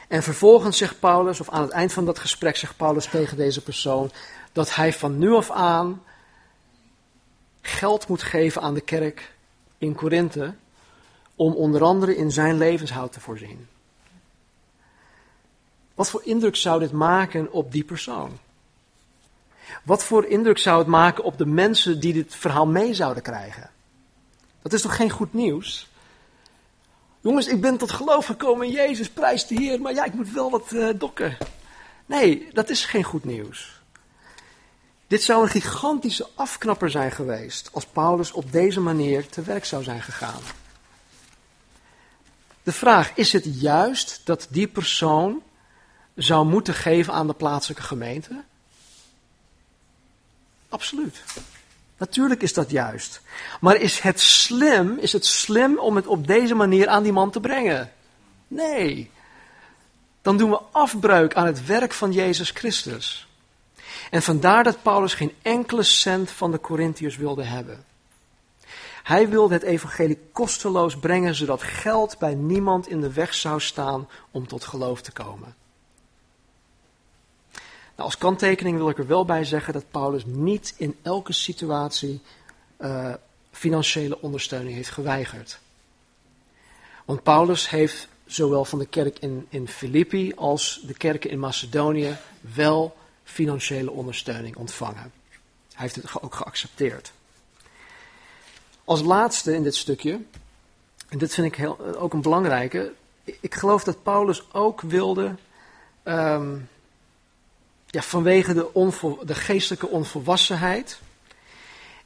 En 0.08 0.22
vervolgens 0.22 0.76
zegt 0.76 1.00
Paulus, 1.00 1.40
of 1.40 1.48
aan 1.48 1.62
het 1.62 1.70
eind 1.70 1.92
van 1.92 2.04
dat 2.04 2.18
gesprek 2.18 2.56
zegt 2.56 2.76
Paulus 2.76 3.06
tegen 3.06 3.36
deze 3.36 3.62
persoon, 3.62 4.10
dat 4.52 4.74
hij 4.74 4.92
van 4.92 5.18
nu 5.18 5.34
af 5.34 5.50
aan 5.50 6.02
geld 7.62 8.08
moet 8.08 8.22
geven 8.22 8.62
aan 8.62 8.74
de 8.74 8.80
kerk 8.80 9.34
in 9.78 9.94
Korinthe, 9.94 10.54
om 11.36 11.54
onder 11.54 11.82
andere 11.82 12.16
in 12.16 12.30
zijn 12.30 12.58
levenshoud 12.58 13.12
te 13.12 13.20
voorzien. 13.20 13.68
Wat 15.94 16.10
voor 16.10 16.22
indruk 16.24 16.56
zou 16.56 16.80
dit 16.80 16.92
maken 16.92 17.52
op 17.52 17.72
die 17.72 17.84
persoon? 17.84 18.38
Wat 19.82 20.04
voor 20.04 20.24
indruk 20.24 20.58
zou 20.58 20.78
het 20.78 20.86
maken 20.86 21.24
op 21.24 21.38
de 21.38 21.46
mensen 21.46 22.00
die 22.00 22.12
dit 22.12 22.34
verhaal 22.34 22.66
mee 22.66 22.94
zouden 22.94 23.22
krijgen? 23.22 23.70
Dat 24.62 24.72
is 24.72 24.82
toch 24.82 24.96
geen 24.96 25.10
goed 25.10 25.32
nieuws? 25.34 25.90
Jongens, 27.20 27.46
ik 27.46 27.60
ben 27.60 27.76
tot 27.76 27.90
geloof 27.90 28.26
gekomen 28.26 28.66
in 28.66 28.72
Jezus, 28.72 29.10
prijs 29.10 29.46
de 29.46 29.54
Heer, 29.54 29.80
maar 29.80 29.94
ja, 29.94 30.04
ik 30.04 30.14
moet 30.14 30.30
wel 30.32 30.50
wat 30.50 30.72
uh, 30.72 30.88
dokken. 30.96 31.36
Nee, 32.06 32.48
dat 32.52 32.70
is 32.70 32.84
geen 32.84 33.04
goed 33.04 33.24
nieuws. 33.24 33.81
Dit 35.12 35.22
zou 35.22 35.42
een 35.42 35.48
gigantische 35.48 36.28
afknapper 36.34 36.90
zijn 36.90 37.10
geweest 37.10 37.68
als 37.72 37.86
Paulus 37.86 38.32
op 38.32 38.52
deze 38.52 38.80
manier 38.80 39.28
te 39.28 39.42
werk 39.42 39.64
zou 39.64 39.82
zijn 39.82 40.02
gegaan. 40.02 40.40
De 42.62 42.72
vraag, 42.72 43.12
is 43.14 43.32
het 43.32 43.60
juist 43.60 44.20
dat 44.24 44.46
die 44.50 44.66
persoon 44.66 45.42
zou 46.14 46.46
moeten 46.46 46.74
geven 46.74 47.12
aan 47.12 47.26
de 47.26 47.32
plaatselijke 47.32 47.82
gemeente? 47.82 48.42
Absoluut. 50.68 51.22
Natuurlijk 51.96 52.42
is 52.42 52.52
dat 52.52 52.70
juist. 52.70 53.20
Maar 53.60 53.76
is 53.76 53.98
het 53.98 54.20
slim, 54.20 54.98
is 54.98 55.12
het 55.12 55.26
slim 55.26 55.78
om 55.78 55.96
het 55.96 56.06
op 56.06 56.26
deze 56.26 56.54
manier 56.54 56.88
aan 56.88 57.02
die 57.02 57.12
man 57.12 57.30
te 57.30 57.40
brengen? 57.40 57.92
Nee. 58.48 59.10
Dan 60.22 60.36
doen 60.36 60.50
we 60.50 60.60
afbreuk 60.70 61.34
aan 61.34 61.46
het 61.46 61.66
werk 61.66 61.92
van 61.92 62.12
Jezus 62.12 62.50
Christus. 62.50 63.26
En 64.12 64.22
vandaar 64.22 64.64
dat 64.64 64.82
Paulus 64.82 65.14
geen 65.14 65.34
enkele 65.42 65.82
cent 65.82 66.30
van 66.30 66.50
de 66.50 66.60
Corinthiërs 66.60 67.16
wilde 67.16 67.42
hebben. 67.42 67.84
Hij 69.02 69.28
wilde 69.28 69.54
het 69.54 69.62
evangelie 69.62 70.18
kosteloos 70.32 70.96
brengen, 70.96 71.34
zodat 71.34 71.62
geld 71.62 72.18
bij 72.18 72.34
niemand 72.34 72.88
in 72.88 73.00
de 73.00 73.12
weg 73.12 73.34
zou 73.34 73.60
staan 73.60 74.08
om 74.30 74.46
tot 74.46 74.64
geloof 74.64 75.02
te 75.02 75.12
komen. 75.12 75.54
Nou, 77.52 77.64
als 77.96 78.18
kanttekening 78.18 78.76
wil 78.76 78.88
ik 78.88 78.98
er 78.98 79.06
wel 79.06 79.24
bij 79.24 79.44
zeggen 79.44 79.72
dat 79.72 79.90
Paulus 79.90 80.24
niet 80.24 80.74
in 80.76 80.96
elke 81.02 81.32
situatie 81.32 82.20
uh, 82.80 83.14
financiële 83.50 84.20
ondersteuning 84.20 84.74
heeft 84.74 84.90
geweigerd. 84.90 85.58
Want 87.04 87.22
Paulus 87.22 87.70
heeft 87.70 88.08
zowel 88.26 88.64
van 88.64 88.78
de 88.78 88.86
kerk 88.86 89.18
in, 89.18 89.46
in 89.48 89.68
Filippi 89.68 90.32
als 90.34 90.82
de 90.86 90.94
kerken 90.94 91.30
in 91.30 91.38
Macedonië 91.38 92.16
wel 92.40 93.00
financiële 93.32 93.90
ondersteuning 93.90 94.56
ontvangen. 94.56 95.12
Hij 95.72 95.82
heeft 95.82 95.94
het 95.94 96.22
ook 96.22 96.34
geaccepteerd. 96.34 97.12
Als 98.84 99.02
laatste 99.02 99.54
in 99.54 99.62
dit 99.62 99.76
stukje, 99.76 100.20
en 101.08 101.18
dit 101.18 101.34
vind 101.34 101.46
ik 101.46 101.54
heel, 101.54 101.96
ook 101.96 102.12
een 102.12 102.22
belangrijke, 102.22 102.92
ik 103.24 103.54
geloof 103.54 103.84
dat 103.84 104.02
Paulus 104.02 104.52
ook 104.52 104.80
wilde, 104.80 105.34
um, 106.04 106.68
ja, 107.86 108.02
vanwege 108.02 108.54
de, 108.54 109.18
de 109.24 109.34
geestelijke 109.34 109.88
onvolwassenheid 109.88 110.98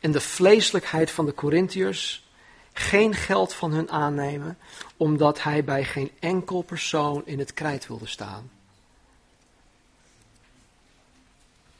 en 0.00 0.12
de 0.12 0.20
vleeselijkheid 0.20 1.10
van 1.10 1.26
de 1.26 1.34
Corinthiërs, 1.34 2.24
geen 2.72 3.14
geld 3.14 3.54
van 3.54 3.72
hun 3.72 3.90
aannemen, 3.90 4.58
omdat 4.96 5.42
hij 5.42 5.64
bij 5.64 5.84
geen 5.84 6.10
enkel 6.18 6.62
persoon 6.62 7.22
in 7.24 7.38
het 7.38 7.54
krijt 7.54 7.86
wilde 7.86 8.06
staan. 8.06 8.50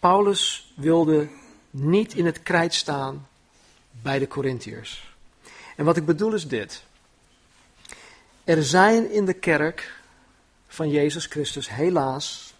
Paulus 0.06 0.72
wilde 0.74 1.28
niet 1.70 2.14
in 2.14 2.26
het 2.26 2.42
krijt 2.42 2.74
staan 2.74 3.28
bij 3.90 4.18
de 4.18 4.28
Corinthiërs. 4.28 5.14
En 5.76 5.84
wat 5.84 5.96
ik 5.96 6.06
bedoel 6.06 6.32
is 6.32 6.48
dit. 6.48 6.82
Er 8.44 8.64
zijn 8.64 9.10
in 9.10 9.24
de 9.24 9.32
kerk 9.32 10.00
van 10.68 10.90
Jezus 10.90 11.26
Christus 11.26 11.68
helaas 11.68 12.54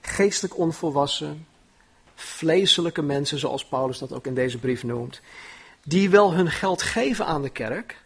geestelijk 0.00 0.58
onvolwassen, 0.58 1.46
vleeselijke 2.14 3.02
mensen, 3.02 3.38
zoals 3.38 3.64
Paulus 3.64 3.98
dat 3.98 4.12
ook 4.12 4.26
in 4.26 4.34
deze 4.34 4.58
brief 4.58 4.82
noemt, 4.82 5.20
die 5.84 6.10
wel 6.10 6.32
hun 6.32 6.50
geld 6.50 6.82
geven 6.82 7.26
aan 7.26 7.42
de 7.42 7.50
kerk, 7.50 8.02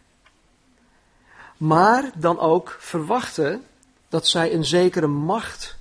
maar 1.57 2.11
dan 2.15 2.39
ook 2.39 2.77
verwachten 2.79 3.65
dat 4.09 4.27
zij 4.27 4.53
een 4.53 4.65
zekere 4.65 5.07
macht 5.07 5.79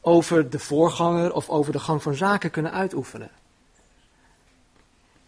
over 0.00 0.50
de 0.50 0.58
voorganger 0.58 1.32
of 1.32 1.48
over 1.48 1.72
de 1.72 1.78
gang 1.78 2.02
van 2.02 2.14
zaken 2.14 2.50
kunnen 2.50 2.72
uitoefenen. 2.72 3.30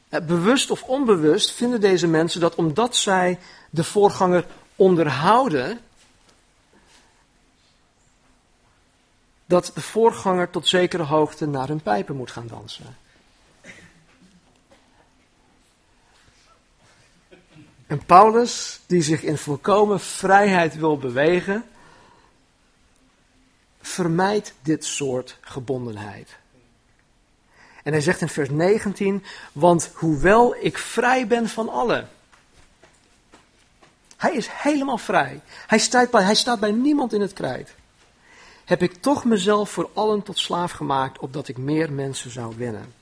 Eh, 0.08 0.20
bewust 0.20 0.70
of 0.70 0.82
onbewust 0.82 1.52
vinden 1.52 1.80
deze 1.80 2.06
mensen 2.06 2.40
dat 2.40 2.54
omdat 2.54 2.96
zij 2.96 3.38
de 3.70 3.84
voorganger 3.84 4.46
onderhouden, 4.76 5.80
dat 9.46 9.70
de 9.74 9.80
voorganger 9.80 10.50
tot 10.50 10.68
zekere 10.68 11.02
hoogte 11.02 11.46
naar 11.46 11.68
hun 11.68 11.82
pijpen 11.82 12.16
moet 12.16 12.30
gaan 12.30 12.46
dansen. 12.46 12.96
En 17.86 18.04
Paulus, 18.06 18.80
die 18.86 19.02
zich 19.02 19.22
in 19.22 19.38
volkomen 19.38 20.00
vrijheid 20.00 20.76
wil 20.76 20.98
bewegen, 20.98 21.64
vermijdt 23.82 24.54
dit 24.62 24.84
soort 24.84 25.38
gebondenheid. 25.40 26.36
En 27.82 27.92
hij 27.92 28.00
zegt 28.00 28.20
in 28.20 28.28
vers 28.28 28.50
19, 28.50 29.24
want 29.52 29.90
hoewel 29.94 30.56
ik 30.60 30.78
vrij 30.78 31.26
ben 31.26 31.48
van 31.48 31.68
allen. 31.68 32.08
Hij 34.16 34.34
is 34.34 34.48
helemaal 34.50 34.98
vrij. 34.98 35.40
Hij 35.66 35.78
staat, 35.78 36.10
bij, 36.10 36.22
hij 36.22 36.34
staat 36.34 36.60
bij 36.60 36.72
niemand 36.72 37.12
in 37.12 37.20
het 37.20 37.32
krijt. 37.32 37.74
Heb 38.64 38.82
ik 38.82 38.94
toch 38.94 39.24
mezelf 39.24 39.70
voor 39.70 39.90
allen 39.92 40.22
tot 40.22 40.38
slaaf 40.38 40.72
gemaakt, 40.72 41.18
opdat 41.18 41.48
ik 41.48 41.56
meer 41.56 41.92
mensen 41.92 42.30
zou 42.30 42.56
winnen. 42.56 42.94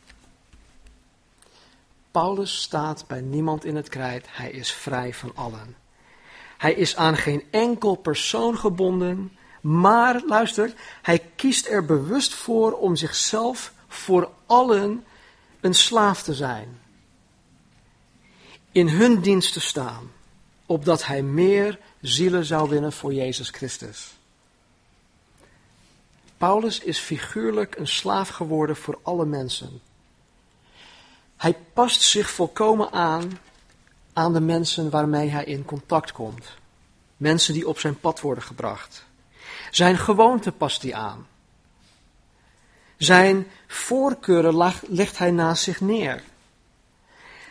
Paulus 2.11 2.63
staat 2.63 3.05
bij 3.07 3.21
niemand 3.21 3.65
in 3.65 3.77
het 3.77 3.89
krijt. 3.89 4.27
Hij 4.31 4.51
is 4.51 4.73
vrij 4.73 5.15
van 5.15 5.33
allen. 5.35 5.77
Hij 6.59 6.73
is 6.73 6.97
aan 6.97 7.17
geen 7.17 7.45
enkel 7.51 7.95
persoon 7.95 8.59
gebonden. 8.59 9.37
Maar, 9.61 10.23
luister, 10.27 10.73
hij 11.03 11.19
kiest 11.37 11.67
er 11.67 11.85
bewust 11.85 12.35
voor 12.35 12.73
om 12.73 12.97
zichzelf 12.97 13.73
voor 13.89 14.31
allen 14.47 15.05
een 15.61 15.75
slaaf 15.75 16.23
te 16.23 16.35
zijn. 16.35 16.81
In 18.73 18.89
hun 18.89 19.21
dienst 19.21 19.53
te 19.53 19.61
staan, 19.61 20.11
opdat 20.67 21.07
hij 21.07 21.23
meer 21.23 21.79
zielen 22.01 22.45
zou 22.45 22.69
winnen 22.69 22.93
voor 22.93 23.15
Jezus 23.15 23.49
Christus. 23.49 24.11
Paulus 26.37 26.79
is 26.81 26.99
figuurlijk 26.99 27.77
een 27.77 27.89
slaaf 27.89 28.29
geworden 28.29 28.77
voor 28.77 28.99
alle 29.03 29.27
mensen. 29.27 29.81
Hij 31.37 31.57
past 31.73 32.03
zich 32.03 32.31
volkomen 32.31 32.93
aan 32.93 33.39
aan 34.13 34.33
de 34.33 34.41
mensen 34.41 34.91
waarmee 34.91 35.29
hij 35.29 35.45
in 35.45 35.65
contact 35.65 36.13
komt. 36.13 36.47
Mensen 37.17 37.55
die 37.55 37.69
op 37.69 37.79
zijn 37.79 38.01
pad 38.01 38.21
worden 38.21 38.45
gebracht. 38.45 39.05
Zijn 39.71 39.99
gewoonte 39.99 40.53
past 40.53 40.83
hij 40.83 40.95
aan. 40.95 41.27
Zijn 42.97 43.47
voorkeuren 43.67 44.73
legt 44.89 45.19
hij 45.19 45.31
naast 45.31 45.63
zich 45.63 45.81
neer. 45.81 46.23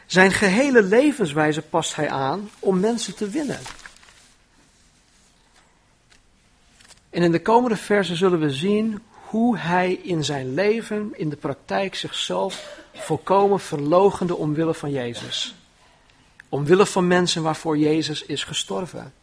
Zijn 0.05 0.31
gehele 0.31 0.81
levenswijze 0.81 1.61
past 1.61 1.95
hij 1.95 2.09
aan 2.09 2.49
om 2.59 2.79
mensen 2.79 3.15
te 3.15 3.29
winnen. 3.29 3.59
En 7.09 7.23
in 7.23 7.31
de 7.31 7.41
komende 7.41 7.77
versen 7.77 8.15
zullen 8.15 8.39
we 8.39 8.51
zien 8.51 9.01
hoe 9.25 9.57
hij 9.57 9.93
in 9.93 10.23
zijn 10.23 10.53
leven, 10.53 11.11
in 11.13 11.29
de 11.29 11.35
praktijk, 11.35 11.95
zichzelf 11.95 12.79
volkomen 12.93 13.59
verlogende 13.59 14.35
omwille 14.35 14.73
van 14.73 14.91
Jezus. 14.91 15.55
Omwille 16.49 16.85
van 16.85 17.07
mensen 17.07 17.43
waarvoor 17.43 17.77
Jezus 17.77 18.23
is 18.23 18.43
gestorven. 18.43 19.13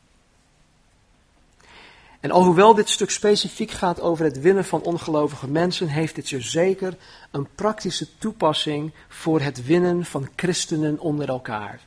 En 2.26 2.32
alhoewel 2.32 2.74
dit 2.74 2.88
stuk 2.88 3.10
specifiek 3.10 3.70
gaat 3.70 4.00
over 4.00 4.24
het 4.24 4.40
winnen 4.40 4.64
van 4.64 4.82
ongelovige 4.82 5.48
mensen, 5.48 5.88
heeft 5.88 6.14
dit 6.14 6.28
zo 6.28 6.40
zeker 6.40 6.96
een 7.30 7.48
praktische 7.54 8.18
toepassing 8.18 8.92
voor 9.08 9.40
het 9.40 9.66
winnen 9.66 10.04
van 10.04 10.28
christenen 10.36 10.98
onder 10.98 11.28
elkaar. 11.28 11.80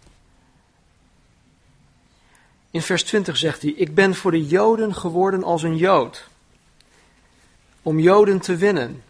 In 2.72 2.82
vers 2.82 3.04
20 3.04 3.38
zegt 3.38 3.62
hij: 3.62 3.72
Ik 3.72 3.96
ben 3.96 4.16
voor 4.16 4.32
de 4.32 4.46
Joden 4.46 4.96
geworden 4.96 5.44
als 5.44 5.64
een 5.64 5.78
Jood, 5.78 6.28
om 7.82 8.00
Joden 8.00 8.40
te 8.40 8.56
winnen. 8.56 9.04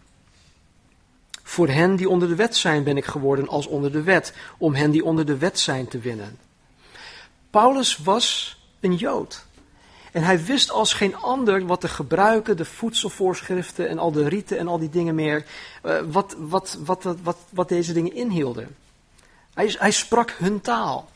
Voor 1.44 1.68
hen 1.68 1.96
die 1.96 2.10
onder 2.10 2.28
de 2.28 2.36
wet 2.36 2.56
zijn 2.56 2.84
ben 2.84 2.98
ik 2.98 3.06
geworden 3.06 3.48
als 3.48 3.68
onder 3.68 3.92
de 3.92 4.04
wet, 4.04 4.34
om 4.58 4.74
hen 4.74 4.92
die 4.92 5.06
onder 5.06 5.26
de 5.26 5.38
wet 5.38 5.60
zijn 5.60 5.88
te 5.88 6.00
winnen. 6.00 6.38
Paulus 7.50 7.98
was 7.98 8.58
een 8.80 8.96
Jood. 8.96 9.48
En 10.12 10.24
hij 10.24 10.44
wist 10.44 10.72
als 10.72 10.94
geen 10.94 11.16
ander 11.16 11.66
wat 11.66 11.82
de 11.82 11.88
gebruiken, 11.88 12.58
de 12.58 12.66
voedselvoorschriften 12.66 13.90
en 13.90 14.00
al 14.00 14.12
de 14.12 14.28
rieten 14.28 14.58
en 14.58 14.68
al 14.68 14.80
die 14.80 14.90
dingen 14.90 15.16
meer, 15.16 15.46
uh, 15.86 16.00
wat, 16.12 16.36
wat, 16.38 16.78
wat, 16.86 17.04
wat, 17.24 17.38
wat, 17.50 17.70
deze 17.70 17.94
dingen 17.94 18.14
inhielden. 18.14 18.76
Hij, 19.54 19.76
hij 19.78 19.92
sprak 19.92 20.32
hun 20.32 20.62
taal. 20.62 21.10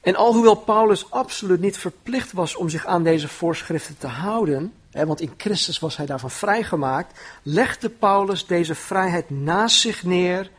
En 0.00 0.16
alhoewel 0.16 0.54
Paulus 0.54 1.10
absoluut 1.10 1.60
niet 1.60 1.78
verplicht 1.78 2.32
was 2.32 2.56
om 2.56 2.68
zich 2.68 2.86
aan 2.86 3.02
deze 3.02 3.28
voorschriften 3.28 3.98
te 3.98 4.06
houden, 4.06 4.72
hè, 4.90 5.06
want 5.06 5.20
in 5.20 5.34
Christus 5.36 5.78
was 5.78 5.96
hij 5.96 6.06
daarvan 6.06 6.30
vrijgemaakt, 6.30 7.20
legde 7.42 7.88
Paulus 7.88 8.46
deze 8.46 8.74
vrijheid 8.74 9.30
naast 9.30 9.80
zich 9.80 10.02
neer 10.02 10.50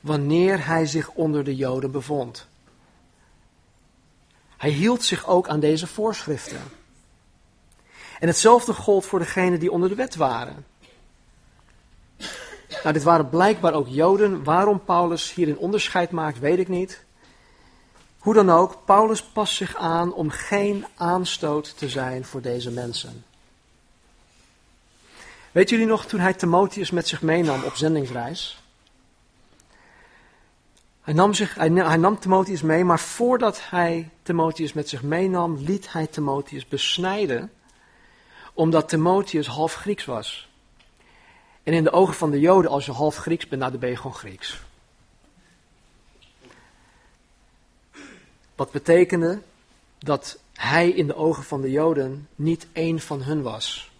wanneer 0.00 0.66
hij 0.66 0.86
zich 0.86 1.10
onder 1.10 1.44
de 1.44 1.56
Joden 1.56 1.90
bevond. 1.90 2.46
Hij 4.64 4.72
hield 4.72 5.04
zich 5.04 5.26
ook 5.26 5.48
aan 5.48 5.60
deze 5.60 5.86
voorschriften. 5.86 6.60
En 8.20 8.26
hetzelfde 8.26 8.72
gold 8.72 9.06
voor 9.06 9.18
degenen 9.18 9.58
die 9.58 9.70
onder 9.70 9.88
de 9.88 9.94
wet 9.94 10.16
waren. 10.16 10.66
Nou, 12.68 12.92
dit 12.92 13.02
waren 13.02 13.28
blijkbaar 13.28 13.74
ook 13.74 13.88
Joden. 13.88 14.44
Waarom 14.44 14.84
Paulus 14.84 15.34
hierin 15.34 15.58
onderscheid 15.58 16.10
maakt, 16.10 16.38
weet 16.38 16.58
ik 16.58 16.68
niet. 16.68 17.04
Hoe 18.18 18.34
dan 18.34 18.50
ook, 18.50 18.84
Paulus 18.84 19.22
past 19.22 19.54
zich 19.54 19.76
aan 19.76 20.12
om 20.12 20.30
geen 20.30 20.86
aanstoot 20.96 21.78
te 21.78 21.88
zijn 21.88 22.24
voor 22.24 22.40
deze 22.40 22.70
mensen. 22.70 23.24
Weet 25.52 25.70
jullie 25.70 25.86
nog 25.86 26.06
toen 26.06 26.20
hij 26.20 26.34
Timotheus 26.34 26.90
met 26.90 27.08
zich 27.08 27.22
meenam 27.22 27.62
op 27.62 27.74
zendingsreis? 27.74 28.63
Hij 31.04 31.14
nam, 31.14 31.34
zich, 31.34 31.54
hij, 31.54 31.68
nam 31.96 32.18
Timotheus 32.18 32.62
mee, 32.62 32.84
maar 32.84 33.00
voordat 33.00 33.60
hij 33.70 34.10
Timotheus 34.22 34.72
met 34.72 34.88
zich 34.88 35.02
meenam, 35.02 35.56
liet 35.56 35.92
hij 35.92 36.06
Timotheus 36.06 36.68
besnijden, 36.68 37.52
omdat 38.54 38.88
Timotheus 38.88 39.46
half 39.46 39.74
Grieks 39.74 40.04
was. 40.04 40.48
En 41.62 41.72
in 41.72 41.84
de 41.84 41.92
ogen 41.92 42.14
van 42.14 42.30
de 42.30 42.40
Joden, 42.40 42.70
als 42.70 42.86
je 42.86 42.92
half 42.92 43.16
Grieks 43.16 43.48
bent, 43.48 43.60
nou 43.60 43.72
dan 43.72 43.80
ben 43.80 43.90
je 43.90 43.96
gewoon 43.96 44.14
Grieks. 44.14 44.60
Wat 48.54 48.70
betekende 48.70 49.42
dat 49.98 50.38
hij 50.52 50.88
in 50.88 51.06
de 51.06 51.16
ogen 51.16 51.44
van 51.44 51.60
de 51.60 51.70
Joden 51.70 52.28
niet 52.34 52.66
één 52.72 53.00
van 53.00 53.22
hun 53.22 53.42
was. 53.42 53.92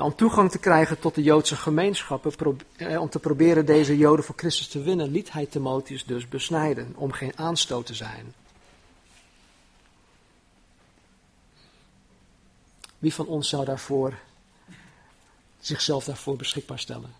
Om 0.00 0.14
toegang 0.14 0.50
te 0.50 0.58
krijgen 0.58 0.98
tot 0.98 1.14
de 1.14 1.22
Joodse 1.22 1.56
gemeenschappen, 1.56 2.32
eh, 2.76 3.00
om 3.00 3.08
te 3.08 3.18
proberen 3.18 3.66
deze 3.66 3.96
Joden 3.96 4.24
voor 4.24 4.34
Christus 4.38 4.68
te 4.68 4.82
winnen, 4.82 5.10
liet 5.10 5.32
hij 5.32 5.46
Timotheus 5.46 6.04
dus 6.04 6.28
besnijden, 6.28 6.92
om 6.96 7.12
geen 7.12 7.38
aanstoot 7.38 7.86
te 7.86 7.94
zijn. 7.94 8.34
Wie 12.98 13.14
van 13.14 13.26
ons 13.26 13.48
zou 13.48 13.64
daarvoor 13.64 14.14
zichzelf 15.60 16.04
daarvoor 16.04 16.36
beschikbaar 16.36 16.78
stellen? 16.78 17.14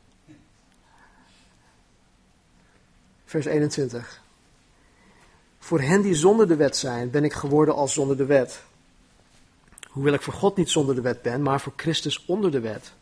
Vers 3.25 3.47
21. 3.47 4.23
Voor 5.59 5.81
hen 5.81 6.03
die 6.03 6.14
zonder 6.14 6.49
de 6.49 6.57
wet 6.57 6.77
zijn, 6.77 7.11
ben 7.11 7.25
ik 7.25 7.33
geworden 7.33 7.75
als 7.75 7.93
zonder 7.93 8.16
de 8.16 8.25
wet. 8.25 8.62
Hoewel 9.90 10.12
ik 10.12 10.22
voor 10.22 10.33
God 10.33 10.57
niet 10.57 10.70
zonder 10.70 10.94
de 10.94 11.00
wet 11.00 11.22
ben, 11.22 11.42
maar 11.42 11.61
voor 11.61 11.72
Christus 11.76 12.24
onder 12.26 12.50
de 12.50 12.61
wet. 12.61 12.92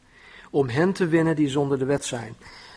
Om 0.50 0.68
hen 0.68 0.92
te 0.92 1.06
winnen 1.06 1.36
die 1.36 1.48
zonder 1.48 1.78
de 1.78 1.84
wet 1.84 2.04
zijn. 2.04 2.36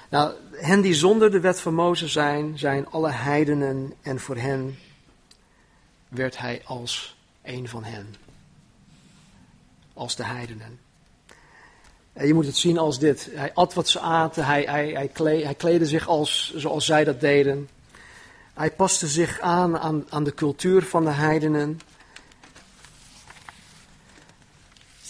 Nou, 0.09 0.33
hen 0.51 0.81
die 0.81 0.93
zonder 0.93 1.31
de 1.31 1.39
wet 1.39 1.61
van 1.61 1.73
Mozes 1.73 2.11
zijn, 2.11 2.57
zijn 2.57 2.87
alle 2.87 3.11
heidenen 3.11 3.93
en 4.01 4.19
voor 4.19 4.37
hen 4.37 4.77
werd 6.07 6.37
hij 6.37 6.61
als 6.65 7.17
een 7.43 7.67
van 7.67 7.83
hen. 7.83 8.15
Als 9.93 10.15
de 10.15 10.23
heidenen. 10.23 10.79
En 12.13 12.27
je 12.27 12.33
moet 12.33 12.45
het 12.45 12.55
zien 12.55 12.77
als 12.77 12.99
dit. 12.99 13.29
Hij 13.33 13.53
at 13.53 13.73
wat 13.73 13.89
ze 13.89 13.99
aten, 13.99 14.45
hij, 14.45 14.63
hij, 14.63 14.89
hij, 14.89 15.07
kleed, 15.07 15.57
kleedde 15.57 15.85
zich 15.85 16.07
als, 16.07 16.53
zoals 16.55 16.85
zij 16.85 17.03
dat 17.03 17.19
deden. 17.19 17.69
Hij 18.53 18.71
paste 18.71 19.07
zich 19.07 19.39
aan, 19.39 19.77
aan 19.77 20.05
aan 20.09 20.23
de 20.23 20.33
cultuur 20.33 20.83
van 20.83 21.03
de 21.03 21.11
heidenen. 21.11 21.79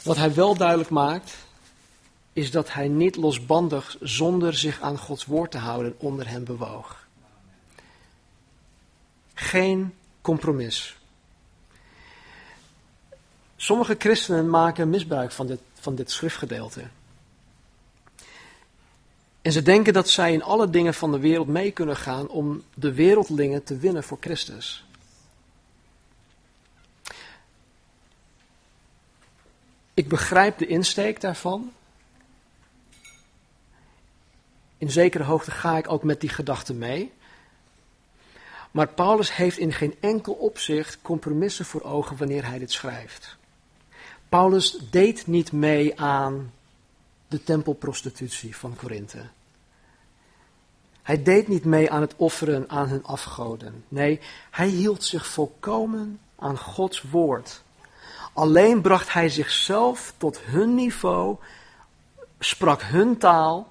Wat 0.03 0.17
hij 0.17 0.33
wel 0.33 0.55
duidelijk 0.55 0.89
maakt, 0.89 1.37
is 2.33 2.51
dat 2.51 2.73
hij 2.73 2.87
niet 2.87 3.15
losbandig 3.15 3.97
zonder 3.99 4.53
zich 4.53 4.81
aan 4.81 4.97
Gods 4.97 5.25
woord 5.25 5.51
te 5.51 5.57
houden 5.57 5.95
onder 5.97 6.27
hen 6.27 6.43
bewoog. 6.43 7.07
Geen 9.33 9.93
compromis. 10.21 10.97
Sommige 13.55 13.95
christenen 13.99 14.49
maken 14.49 14.89
misbruik 14.89 15.31
van 15.31 15.47
dit, 15.47 15.59
van 15.73 15.95
dit 15.95 16.11
schriftgedeelte. 16.11 16.83
En 19.41 19.51
ze 19.51 19.61
denken 19.61 19.93
dat 19.93 20.09
zij 20.09 20.33
in 20.33 20.43
alle 20.43 20.69
dingen 20.69 20.93
van 20.93 21.11
de 21.11 21.19
wereld 21.19 21.47
mee 21.47 21.71
kunnen 21.71 21.97
gaan 21.97 22.27
om 22.27 22.63
de 22.73 22.93
wereldlingen 22.93 23.63
te 23.63 23.77
winnen 23.77 24.03
voor 24.03 24.17
Christus. 24.19 24.85
Ik 29.93 30.07
begrijp 30.07 30.57
de 30.57 30.67
insteek 30.67 31.21
daarvan. 31.21 31.71
In 34.77 34.91
zekere 34.91 35.23
hoogte 35.23 35.51
ga 35.51 35.77
ik 35.77 35.91
ook 35.91 36.03
met 36.03 36.21
die 36.21 36.29
gedachte 36.29 36.73
mee. 36.73 37.11
Maar 38.71 38.87
Paulus 38.87 39.35
heeft 39.35 39.57
in 39.57 39.73
geen 39.73 39.95
enkel 39.99 40.33
opzicht 40.33 40.97
compromissen 41.01 41.65
voor 41.65 41.81
ogen 41.81 42.17
wanneer 42.17 42.45
hij 42.45 42.59
dit 42.59 42.71
schrijft. 42.71 43.37
Paulus 44.29 44.77
deed 44.89 45.27
niet 45.27 45.51
mee 45.51 45.99
aan 45.99 46.51
de 47.27 47.43
tempelprostitutie 47.43 48.55
van 48.55 48.75
Korinthe. 48.75 49.25
Hij 51.01 51.23
deed 51.23 51.47
niet 51.47 51.65
mee 51.65 51.91
aan 51.91 52.01
het 52.01 52.15
offeren 52.15 52.69
aan 52.69 52.87
hun 52.87 53.03
afgoden. 53.03 53.83
Nee, 53.87 54.19
hij 54.51 54.67
hield 54.67 55.03
zich 55.03 55.27
volkomen 55.27 56.19
aan 56.35 56.57
Gods 56.57 57.01
woord. 57.01 57.63
Alleen 58.33 58.81
bracht 58.81 59.13
hij 59.13 59.29
zichzelf 59.29 60.13
tot 60.17 60.39
hun 60.39 60.75
niveau, 60.75 61.37
sprak 62.39 62.81
hun 62.81 63.17
taal 63.17 63.67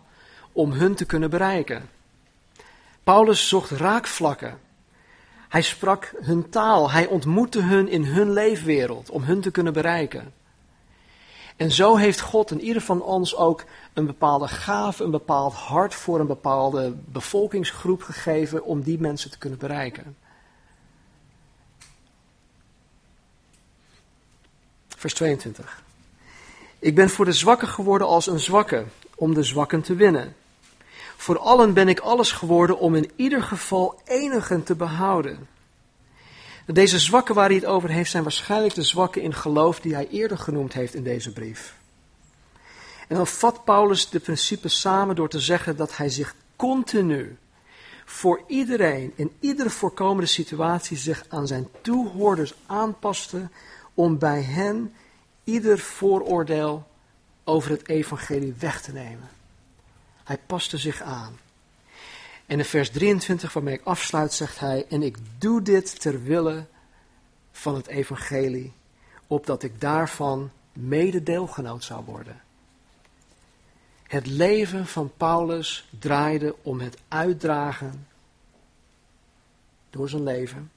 om 0.53 0.73
hun 0.73 0.95
te 0.95 1.05
kunnen 1.05 1.31
bereiken. 1.31 1.89
Paulus 3.05 3.49
zocht 3.49 3.71
raakvlakken. 3.71 4.59
Hij 5.49 5.63
sprak 5.63 6.15
hun 6.21 6.49
taal. 6.49 6.91
Hij 6.91 7.07
ontmoette 7.07 7.63
hun 7.63 7.89
in 7.89 8.05
hun 8.05 8.33
leefwereld 8.33 9.11
om 9.11 9.23
hun 9.23 9.41
te 9.41 9.51
kunnen 9.51 9.73
bereiken. 9.73 10.33
En 11.57 11.71
zo 11.71 11.97
heeft 11.97 12.21
God 12.21 12.51
in 12.51 12.61
ieder 12.61 12.83
van 12.83 13.03
ons 13.03 13.37
ook 13.37 13.65
een 13.93 14.07
bepaalde 14.07 14.49
gave, 14.49 15.05
een 15.05 15.11
bepaald 15.11 15.55
hart 15.55 15.95
voor 15.95 16.21
een 16.21 16.27
bepaalde 16.27 16.95
bevolkingsgroep 17.05 18.03
gegeven 18.03 18.65
om 18.65 18.83
die 18.83 19.01
mensen 19.01 19.31
te 19.31 19.39
kunnen 19.39 19.59
bereiken. 19.59 20.17
Vers 25.01 25.15
22. 25.15 25.83
Ik 26.79 26.95
ben 26.95 27.11
voor 27.11 27.25
de 27.25 27.33
zwakken 27.33 27.69
geworden 27.69 28.07
als 28.07 28.27
een 28.27 28.41
zwakke, 28.41 28.85
om 29.15 29.35
de 29.35 29.43
zwakken 29.43 29.81
te 29.83 29.95
winnen. 29.95 30.37
Voor 31.17 31.39
allen 31.39 31.73
ben 31.75 31.89
ik 31.89 32.01
alles 32.01 32.33
geworden 32.33 32.79
om 32.79 32.95
in 32.95 33.11
ieder 33.17 33.43
geval 33.43 34.01
enigen 34.05 34.63
te 34.63 34.75
behouden. 34.75 35.49
Deze 36.67 36.99
zwakken 36.99 37.35
waar 37.35 37.47
hij 37.47 37.55
het 37.55 37.65
over 37.65 37.91
heeft, 37.91 38.11
zijn 38.11 38.23
waarschijnlijk 38.23 38.75
de 38.75 38.83
zwakken 38.83 39.23
in 39.23 39.35
geloof 39.35 39.81
die 39.81 39.95
hij 39.95 40.09
eerder 40.09 40.39
genoemd 40.39 40.73
heeft 40.73 40.95
in 40.95 41.03
deze 41.03 41.33
brief. 41.33 41.75
En 43.09 43.17
dan 43.17 43.27
vat 43.27 43.65
Paulus 43.65 44.09
de 44.09 44.21
principes 44.21 44.81
samen 44.81 45.17
door 45.17 45.29
te 45.29 45.41
zeggen 45.41 45.77
dat 45.77 45.97
hij 45.97 46.09
zich 46.09 46.35
continu 46.57 47.37
voor 48.05 48.43
iedereen 48.47 49.13
in 49.15 49.33
iedere 49.41 49.71
voorkomende 49.71 50.31
situatie 50.31 50.97
zich 50.97 51.25
aan 51.29 51.47
zijn 51.47 51.69
toehoorders 51.81 52.55
aanpaste 52.67 53.49
om 54.01 54.19
bij 54.19 54.43
hen 54.43 54.95
ieder 55.45 55.79
vooroordeel 55.79 56.87
over 57.45 57.71
het 57.71 57.89
evangelie 57.89 58.55
weg 58.59 58.83
te 58.83 58.93
nemen. 58.93 59.29
Hij 60.25 60.39
paste 60.47 60.79
zich 60.79 61.03
aan. 61.03 61.39
En 62.47 62.59
in 62.59 62.65
vers 62.65 62.91
23, 62.91 63.53
waarmee 63.53 63.75
ik 63.75 63.85
afsluit, 63.85 64.33
zegt 64.33 64.59
hij: 64.59 64.87
En 64.89 65.03
ik 65.03 65.17
doe 65.39 65.63
dit 65.63 66.01
ter 66.01 66.23
wille 66.23 66.67
van 67.53 67.75
het 67.75 67.87
evangelie, 67.87 68.73
opdat 69.27 69.63
ik 69.63 69.81
daarvan 69.81 70.51
mede 70.73 71.23
deelgenoot 71.23 71.85
zou 71.85 72.05
worden. 72.05 72.41
Het 74.03 74.27
leven 74.27 74.87
van 74.87 75.13
Paulus 75.17 75.89
draaide 75.99 76.55
om 76.63 76.81
het 76.81 76.99
uitdragen 77.09 78.07
door 79.91 80.09
zijn 80.09 80.23
leven, 80.23 80.71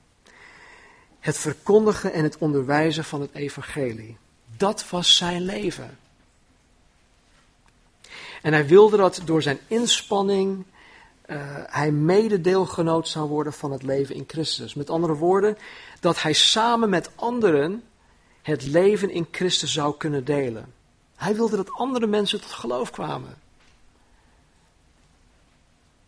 het 1.23 1.37
verkondigen 1.37 2.13
en 2.13 2.23
het 2.23 2.37
onderwijzen 2.37 3.03
van 3.03 3.21
het 3.21 3.33
evangelie. 3.33 4.17
Dat 4.57 4.89
was 4.89 5.15
zijn 5.15 5.41
leven. 5.41 5.97
En 8.41 8.53
hij 8.53 8.67
wilde 8.67 8.97
dat 8.97 9.21
door 9.25 9.41
zijn 9.41 9.59
inspanning 9.67 10.65
uh, 11.25 11.37
hij 11.65 11.91
mededeelgenoot 11.91 13.07
zou 13.07 13.29
worden 13.29 13.53
van 13.53 13.71
het 13.71 13.83
leven 13.83 14.15
in 14.15 14.23
Christus. 14.27 14.73
Met 14.73 14.89
andere 14.89 15.13
woorden, 15.13 15.57
dat 15.99 16.21
hij 16.21 16.33
samen 16.33 16.89
met 16.89 17.09
anderen 17.15 17.83
het 18.41 18.65
leven 18.65 19.09
in 19.09 19.27
Christus 19.31 19.73
zou 19.73 19.97
kunnen 19.97 20.25
delen. 20.25 20.73
Hij 21.15 21.35
wilde 21.35 21.55
dat 21.55 21.71
andere 21.71 22.07
mensen 22.07 22.41
tot 22.41 22.51
geloof 22.51 22.91
kwamen. 22.91 23.37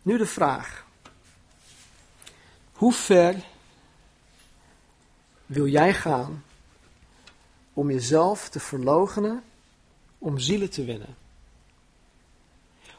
Nu 0.02 0.18
de 0.18 0.26
vraag. 0.26 0.84
Hoe 2.72 2.92
ver 2.92 3.34
wil 5.46 5.66
jij 5.66 5.94
gaan 5.94 6.44
om 7.72 7.90
jezelf 7.90 8.48
te 8.48 8.60
verloochenen 8.60 9.42
om 10.18 10.38
zielen 10.38 10.70
te 10.70 10.84
winnen? 10.84 11.16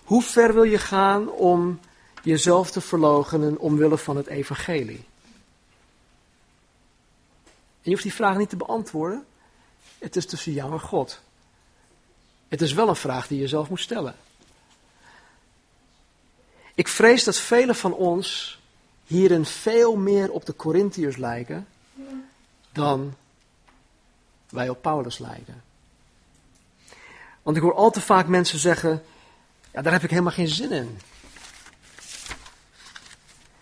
Hoe 0.03 0.21
ver 0.21 0.53
wil 0.53 0.63
je 0.63 0.77
gaan 0.77 1.29
om 1.29 1.79
jezelf 2.23 2.71
te 2.71 2.81
verloochenen 2.81 3.59
omwille 3.59 3.97
van 3.97 4.17
het 4.17 4.27
evangelie? 4.27 5.05
En 7.81 7.83
je 7.83 7.89
hoeft 7.91 8.03
die 8.03 8.13
vraag 8.13 8.37
niet 8.37 8.49
te 8.49 8.55
beantwoorden. 8.55 9.25
Het 9.97 10.15
is 10.15 10.25
tussen 10.25 10.53
jou 10.53 10.71
en 10.71 10.79
God. 10.79 11.19
Het 12.47 12.61
is 12.61 12.73
wel 12.73 12.87
een 12.87 12.95
vraag 12.95 13.27
die 13.27 13.39
je 13.39 13.47
zelf 13.47 13.69
moet 13.69 13.79
stellen. 13.79 14.15
Ik 16.75 16.87
vrees 16.87 17.23
dat 17.23 17.37
velen 17.37 17.75
van 17.75 17.93
ons 17.93 18.59
hierin 19.05 19.45
veel 19.45 19.95
meer 19.95 20.31
op 20.31 20.45
de 20.45 20.55
Corinthiërs 20.55 21.17
lijken 21.17 21.67
dan 22.77 23.15
wij 24.49 24.69
op 24.69 24.81
Paulus 24.81 25.17
lijken. 25.17 25.63
Want 27.41 27.57
ik 27.57 27.63
hoor 27.63 27.75
al 27.75 27.91
te 27.91 28.01
vaak 28.01 28.27
mensen 28.27 28.59
zeggen: 28.59 29.03
ja, 29.73 29.81
daar 29.81 29.93
heb 29.93 30.03
ik 30.03 30.09
helemaal 30.09 30.31
geen 30.31 30.47
zin 30.47 30.71
in. 30.71 30.99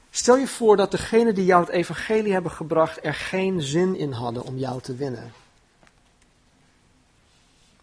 Stel 0.09 0.37
je 0.37 0.47
voor 0.47 0.77
dat 0.77 0.91
degenen 0.91 1.35
die 1.35 1.45
jou 1.45 1.65
het 1.65 1.73
evangelie 1.73 2.33
hebben 2.33 2.51
gebracht 2.51 3.05
er 3.05 3.13
geen 3.13 3.61
zin 3.61 3.95
in 3.95 4.11
hadden 4.11 4.43
om 4.43 4.57
jou 4.57 4.81
te 4.81 4.95
winnen. 4.95 5.33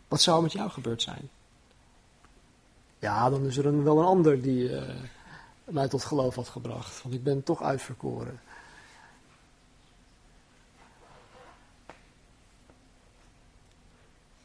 Wat 0.09 0.21
zou 0.21 0.37
er 0.37 0.42
met 0.42 0.53
jou 0.53 0.71
gebeurd 0.71 1.03
zijn? 1.03 1.31
Ja, 2.99 3.31
dan 3.31 3.47
is 3.47 3.57
er 3.57 3.66
een, 3.66 3.85
wel 3.85 3.99
een 3.99 4.05
ander 4.05 4.42
die 4.42 4.71
uh, 4.71 4.83
mij 5.64 5.88
tot 5.88 6.05
geloof 6.05 6.35
had 6.35 6.49
gebracht. 6.49 7.03
Want 7.03 7.14
ik 7.14 7.23
ben 7.23 7.42
toch 7.42 7.62
uitverkoren. 7.62 8.40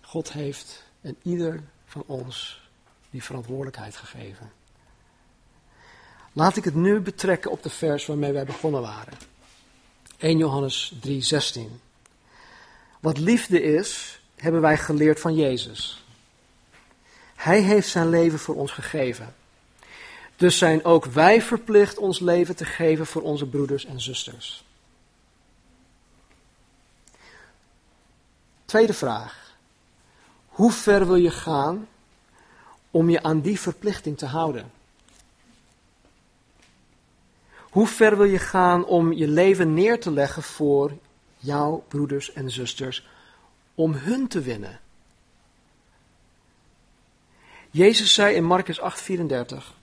God 0.07 0.31
heeft 0.31 0.83
en 1.01 1.17
ieder 1.21 1.63
van 1.85 2.03
ons 2.05 2.61
die 3.09 3.23
verantwoordelijkheid 3.23 3.95
gegeven. 3.95 4.51
Laat 6.33 6.55
ik 6.57 6.63
het 6.63 6.75
nu 6.75 6.99
betrekken 6.99 7.51
op 7.51 7.63
de 7.63 7.69
vers 7.69 8.05
waarmee 8.05 8.31
wij 8.31 8.45
begonnen 8.45 8.81
waren. 8.81 9.13
1 10.17 10.37
Johannes 10.37 10.93
3:16. 10.99 11.81
Wat 12.99 13.17
liefde 13.17 13.61
is, 13.61 14.19
hebben 14.35 14.61
wij 14.61 14.77
geleerd 14.77 15.19
van 15.19 15.35
Jezus. 15.35 16.05
Hij 17.35 17.61
heeft 17.61 17.89
zijn 17.89 18.09
leven 18.09 18.39
voor 18.39 18.55
ons 18.55 18.71
gegeven. 18.71 19.35
Dus 20.35 20.57
zijn 20.57 20.85
ook 20.85 21.05
wij 21.05 21.41
verplicht 21.41 21.97
ons 21.97 22.19
leven 22.19 22.55
te 22.55 22.65
geven 22.65 23.05
voor 23.05 23.21
onze 23.21 23.45
broeders 23.45 23.85
en 23.85 24.01
zusters. 24.01 24.65
Tweede 28.65 28.93
vraag. 28.93 29.46
Hoe 30.57 30.71
ver 30.71 31.07
wil 31.07 31.15
je 31.15 31.31
gaan 31.31 31.87
om 32.91 33.09
je 33.09 33.23
aan 33.23 33.41
die 33.41 33.59
verplichting 33.59 34.17
te 34.17 34.25
houden? 34.25 34.71
Hoe 37.57 37.87
ver 37.87 38.17
wil 38.17 38.25
je 38.25 38.39
gaan 38.39 38.85
om 38.85 39.13
je 39.13 39.27
leven 39.27 39.73
neer 39.73 39.99
te 39.99 40.11
leggen 40.11 40.43
voor 40.43 40.97
jouw 41.37 41.83
broeders 41.87 42.33
en 42.33 42.51
zusters, 42.51 43.07
om 43.75 43.93
hun 43.93 44.27
te 44.27 44.41
winnen? 44.41 44.79
Jezus 47.71 48.13
zei 48.13 48.35
in 48.35 48.43
Marcus 48.43 48.79
8:34: 48.79 49.73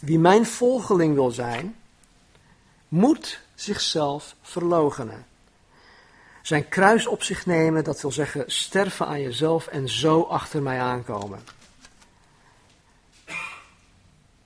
Wie 0.00 0.18
mijn 0.18 0.46
volgeling 0.46 1.14
wil 1.14 1.30
zijn, 1.30 1.76
moet 2.88 3.40
zichzelf 3.54 4.36
verloochenen. 4.42 5.26
Zijn 6.42 6.68
kruis 6.68 7.06
op 7.06 7.22
zich 7.22 7.46
nemen, 7.46 7.84
dat 7.84 8.00
wil 8.00 8.12
zeggen 8.12 8.44
sterven 8.46 9.06
aan 9.06 9.20
jezelf 9.20 9.66
en 9.66 9.88
zo 9.88 10.22
achter 10.22 10.62
mij 10.62 10.80
aankomen. 10.80 11.40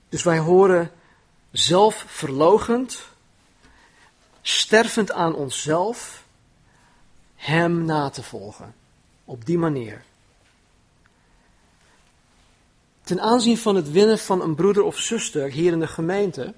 Dus 0.09 0.23
wij 0.23 0.39
horen 0.39 0.91
zelf 1.51 2.05
verlogend, 2.07 3.07
stervend 4.41 5.11
aan 5.11 5.35
onszelf, 5.35 6.25
Hem 7.35 7.85
na 7.85 8.09
te 8.09 8.23
volgen. 8.23 8.75
Op 9.25 9.45
die 9.45 9.57
manier. 9.57 10.03
Ten 13.03 13.21
aanzien 13.21 13.57
van 13.57 13.75
het 13.75 13.91
winnen 13.91 14.19
van 14.19 14.41
een 14.41 14.55
broeder 14.55 14.83
of 14.83 14.97
zuster 14.97 15.51
hier 15.51 15.71
in 15.71 15.79
de 15.79 15.87
gemeente, 15.87 16.53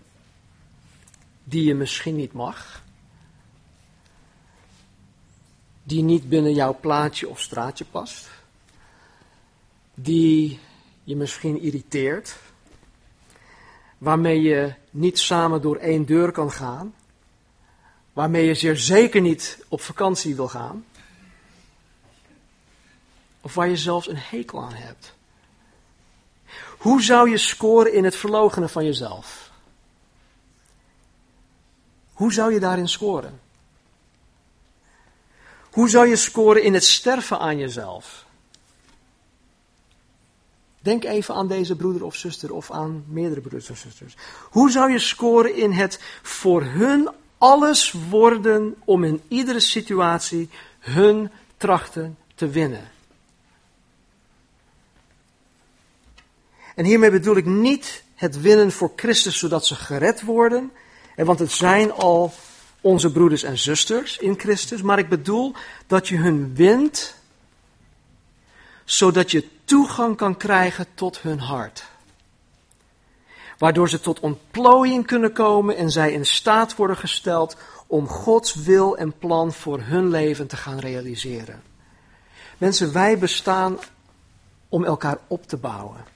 die 1.43 1.63
je 1.63 1.75
misschien 1.75 2.15
niet 2.15 2.33
mag, 2.33 2.83
die 5.89 6.03
niet 6.03 6.29
binnen 6.29 6.53
jouw 6.53 6.77
plaatje 6.79 7.29
of 7.29 7.41
straatje 7.41 7.85
past, 7.85 8.29
die 9.93 10.59
je 11.03 11.15
misschien 11.15 11.61
irriteert, 11.61 12.35
waarmee 13.97 14.41
je 14.41 14.73
niet 14.89 15.19
samen 15.19 15.61
door 15.61 15.75
één 15.75 16.05
deur 16.05 16.31
kan 16.31 16.51
gaan, 16.51 16.95
waarmee 18.13 18.45
je 18.45 18.53
zeer 18.53 18.77
zeker 18.77 19.21
niet 19.21 19.65
op 19.67 19.81
vakantie 19.81 20.35
wil 20.35 20.47
gaan, 20.47 20.85
of 23.41 23.53
waar 23.53 23.69
je 23.69 23.77
zelfs 23.77 24.07
een 24.07 24.17
hekel 24.17 24.63
aan 24.63 24.73
hebt. 24.73 25.13
Hoe 26.77 27.01
zou 27.01 27.29
je 27.29 27.37
scoren 27.37 27.93
in 27.93 28.03
het 28.03 28.15
verlogenen 28.15 28.69
van 28.69 28.85
jezelf? 28.85 29.51
Hoe 32.13 32.33
zou 32.33 32.53
je 32.53 32.59
daarin 32.59 32.89
scoren? 32.89 33.38
Hoe 35.79 35.89
zou 35.89 36.07
je 36.07 36.15
scoren 36.15 36.63
in 36.63 36.73
het 36.73 36.83
sterven 36.83 37.39
aan 37.39 37.57
jezelf? 37.57 38.25
Denk 40.79 41.03
even 41.03 41.35
aan 41.35 41.47
deze 41.47 41.75
broeder 41.75 42.03
of 42.03 42.15
zuster 42.15 42.53
of 42.53 42.71
aan 42.71 43.03
meerdere 43.07 43.41
broeders 43.41 43.69
of 43.69 43.77
zusters. 43.77 44.15
Hoe 44.49 44.71
zou 44.71 44.91
je 44.91 44.99
scoren 44.99 45.55
in 45.55 45.71
het 45.71 45.99
voor 46.21 46.63
hun 46.63 47.09
alles 47.37 47.93
worden 48.09 48.75
om 48.85 49.03
in 49.03 49.21
iedere 49.27 49.59
situatie 49.59 50.49
hun 50.79 51.31
trachten 51.57 52.17
te 52.35 52.47
winnen? 52.47 52.91
En 56.75 56.85
hiermee 56.85 57.11
bedoel 57.11 57.37
ik 57.37 57.45
niet 57.45 58.03
het 58.15 58.41
winnen 58.41 58.71
voor 58.71 58.91
Christus 58.95 59.39
zodat 59.39 59.65
ze 59.65 59.75
gered 59.75 60.21
worden, 60.21 60.71
want 61.15 61.39
het 61.39 61.51
zijn 61.51 61.91
al 61.91 62.33
onze 62.81 63.11
broeders 63.11 63.43
en 63.43 63.57
zusters 63.57 64.17
in 64.17 64.39
Christus, 64.39 64.81
maar 64.81 64.99
ik 64.99 65.09
bedoel 65.09 65.53
dat 65.87 66.07
je 66.07 66.17
hun 66.17 66.55
wint 66.55 67.17
zodat 68.85 69.31
je 69.31 69.47
toegang 69.65 70.17
kan 70.17 70.37
krijgen 70.37 70.85
tot 70.93 71.21
hun 71.21 71.39
hart. 71.39 71.83
Waardoor 73.57 73.89
ze 73.89 73.99
tot 73.99 74.19
ontplooiing 74.19 75.05
kunnen 75.05 75.33
komen 75.33 75.75
en 75.75 75.91
zij 75.91 76.11
in 76.11 76.25
staat 76.25 76.75
worden 76.75 76.97
gesteld 76.97 77.57
om 77.87 78.07
Gods 78.07 78.55
wil 78.55 78.97
en 78.97 79.17
plan 79.17 79.53
voor 79.53 79.79
hun 79.81 80.09
leven 80.09 80.47
te 80.47 80.57
gaan 80.57 80.79
realiseren. 80.79 81.63
Mensen, 82.57 82.93
wij 82.93 83.17
bestaan 83.17 83.77
om 84.69 84.85
elkaar 84.85 85.17
op 85.27 85.47
te 85.47 85.57
bouwen. 85.57 86.08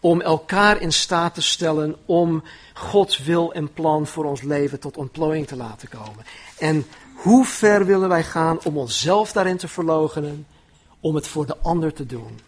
Om 0.00 0.20
elkaar 0.20 0.80
in 0.80 0.92
staat 0.92 1.34
te 1.34 1.42
stellen 1.42 1.96
om 2.04 2.42
Gods 2.74 3.18
wil 3.18 3.52
en 3.52 3.72
plan 3.72 4.06
voor 4.06 4.24
ons 4.24 4.42
leven 4.42 4.80
tot 4.80 4.96
ontplooiing 4.96 5.46
te 5.46 5.56
laten 5.56 5.88
komen. 5.88 6.24
En 6.58 6.86
hoe 7.14 7.44
ver 7.44 7.86
willen 7.86 8.08
wij 8.08 8.24
gaan 8.24 8.58
om 8.64 8.78
onszelf 8.78 9.32
daarin 9.32 9.56
te 9.56 9.68
verloochenen 9.68 10.46
om 11.00 11.14
het 11.14 11.26
voor 11.26 11.46
de 11.46 11.56
ander 11.56 11.92
te 11.92 12.06
doen. 12.06 12.38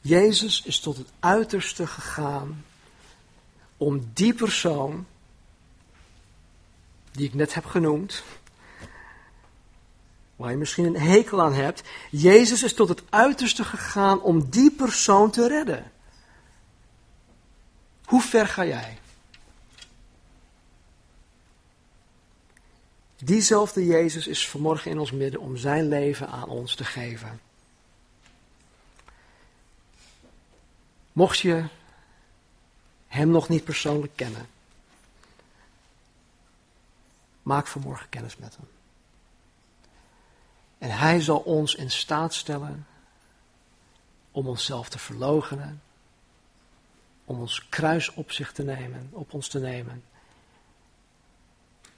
Jezus 0.00 0.62
is 0.62 0.80
tot 0.80 0.96
het 0.96 1.08
uiterste 1.20 1.86
gegaan 1.86 2.64
om 3.76 4.10
die 4.12 4.34
persoon, 4.34 5.06
die 7.12 7.26
ik 7.26 7.34
net 7.34 7.54
heb 7.54 7.64
genoemd, 7.64 8.22
waar 10.44 10.52
je 10.52 10.58
misschien 10.58 10.84
een 10.84 11.00
hekel 11.00 11.42
aan 11.42 11.52
hebt, 11.52 11.82
Jezus 12.10 12.62
is 12.62 12.74
tot 12.74 12.88
het 12.88 13.02
uiterste 13.10 13.64
gegaan 13.64 14.20
om 14.22 14.50
die 14.50 14.70
persoon 14.70 15.30
te 15.30 15.48
redden. 15.48 15.92
Hoe 18.04 18.22
ver 18.22 18.46
ga 18.46 18.64
jij? 18.64 18.98
Diezelfde 23.16 23.86
Jezus 23.86 24.26
is 24.26 24.48
vanmorgen 24.48 24.90
in 24.90 24.98
ons 24.98 25.12
midden 25.12 25.40
om 25.40 25.56
zijn 25.56 25.88
leven 25.88 26.28
aan 26.28 26.48
ons 26.48 26.74
te 26.74 26.84
geven. 26.84 27.40
Mocht 31.12 31.38
je 31.38 31.64
hem 33.06 33.28
nog 33.28 33.48
niet 33.48 33.64
persoonlijk 33.64 34.12
kennen, 34.16 34.48
maak 37.42 37.66
vanmorgen 37.66 38.08
kennis 38.08 38.36
met 38.36 38.56
hem. 38.56 38.73
En 40.78 40.90
hij 40.90 41.20
zal 41.20 41.38
ons 41.38 41.74
in 41.74 41.90
staat 41.90 42.34
stellen 42.34 42.86
om 44.30 44.46
onszelf 44.46 44.88
te 44.88 44.98
verloochenen, 44.98 45.82
om 47.24 47.40
ons 47.40 47.68
kruis 47.68 48.10
op 48.10 48.32
zich 48.32 48.52
te 48.52 48.62
nemen, 48.62 49.08
op 49.12 49.32
ons 49.32 49.48
te 49.48 49.58
nemen 49.58 50.04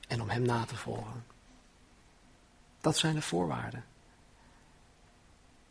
en 0.06 0.22
om 0.22 0.28
Hem 0.28 0.42
na 0.42 0.64
te 0.64 0.76
volgen. 0.76 1.24
Dat 2.80 2.96
zijn 2.96 3.14
de 3.14 3.22
voorwaarden. 3.22 3.84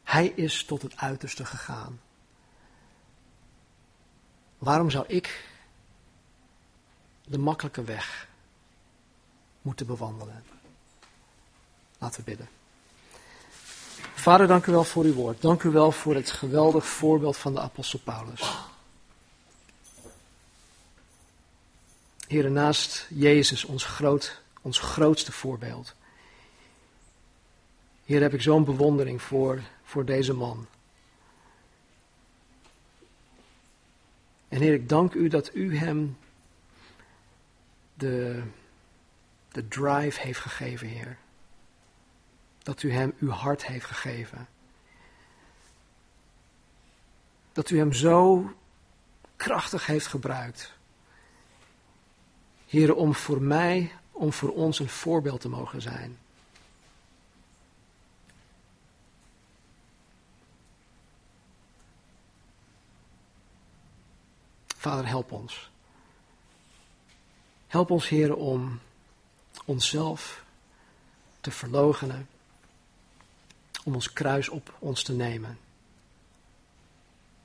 Hij 0.03 0.27
is 0.27 0.65
tot 0.65 0.81
het 0.81 0.97
uiterste 0.97 1.45
gegaan. 1.45 1.99
Waarom 4.57 4.89
zou 4.89 5.05
ik 5.07 5.49
de 7.23 7.37
makkelijke 7.37 7.83
weg 7.83 8.27
moeten 9.61 9.85
bewandelen? 9.85 10.43
Laten 11.97 12.19
we 12.19 12.25
bidden. 12.25 12.54
Vader, 14.25 14.47
dank 14.47 14.65
u 14.65 14.71
wel 14.71 14.83
voor 14.83 15.03
uw 15.03 15.13
woord. 15.13 15.41
Dank 15.41 15.63
u 15.63 15.69
wel 15.69 15.91
voor 15.91 16.15
het 16.15 16.31
geweldig 16.31 16.85
voorbeeld 16.85 17.37
van 17.37 17.53
de 17.53 17.59
apostel 17.59 17.99
Paulus. 17.99 18.57
Heer, 22.27 22.51
naast 22.51 23.07
Jezus, 23.09 23.65
ons, 23.65 23.83
groot, 23.83 24.41
ons 24.61 24.79
grootste 24.79 25.31
voorbeeld. 25.31 25.95
Heer, 28.05 28.21
heb 28.21 28.33
ik 28.33 28.41
zo'n 28.41 28.63
bewondering 28.63 29.21
voor, 29.21 29.61
voor 29.83 30.05
deze 30.05 30.33
man. 30.33 30.67
En 34.47 34.61
Heer, 34.61 34.73
ik 34.73 34.89
dank 34.89 35.13
u 35.13 35.27
dat 35.27 35.53
u 35.53 35.77
hem 35.77 36.17
de, 37.93 38.43
de 39.51 39.67
drive 39.67 40.21
heeft 40.21 40.39
gegeven, 40.39 40.87
Heer. 40.87 41.17
Dat 42.65 42.83
u 42.83 42.91
hem 42.91 43.13
uw 43.19 43.29
hart 43.29 43.65
heeft 43.65 43.85
gegeven. 43.85 44.47
Dat 47.51 47.69
u 47.69 47.77
hem 47.77 47.93
zo 47.93 48.51
krachtig 49.35 49.85
heeft 49.85 50.07
gebruikt. 50.07 50.73
Heer, 52.67 52.95
om 52.95 53.15
voor 53.15 53.41
mij, 53.41 53.91
om 54.11 54.33
voor 54.33 54.49
ons 54.49 54.79
een 54.79 54.89
voorbeeld 54.89 55.41
te 55.41 55.49
mogen 55.49 55.81
zijn. 55.81 56.17
Vader, 64.77 65.07
help 65.07 65.31
ons. 65.31 65.69
Help 67.67 67.89
ons, 67.89 68.09
Heer, 68.09 68.35
om 68.35 68.79
onszelf 69.65 70.43
te 71.41 71.51
verloochenen, 71.51 72.27
om 73.85 73.93
ons 73.93 74.13
kruis 74.13 74.49
op 74.49 74.75
ons 74.79 75.03
te 75.03 75.13
nemen. 75.13 75.59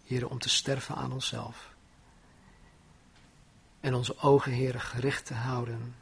Heer, 0.05 0.28
om 0.28 0.38
te 0.38 0.49
sterven 0.49 0.95
aan 0.95 1.12
onszelf. 1.12 1.74
En 3.80 3.95
onze 3.95 4.18
ogen, 4.18 4.53
Heer, 4.53 4.80
gericht 4.80 5.26
te 5.26 5.34
houden 5.34 5.95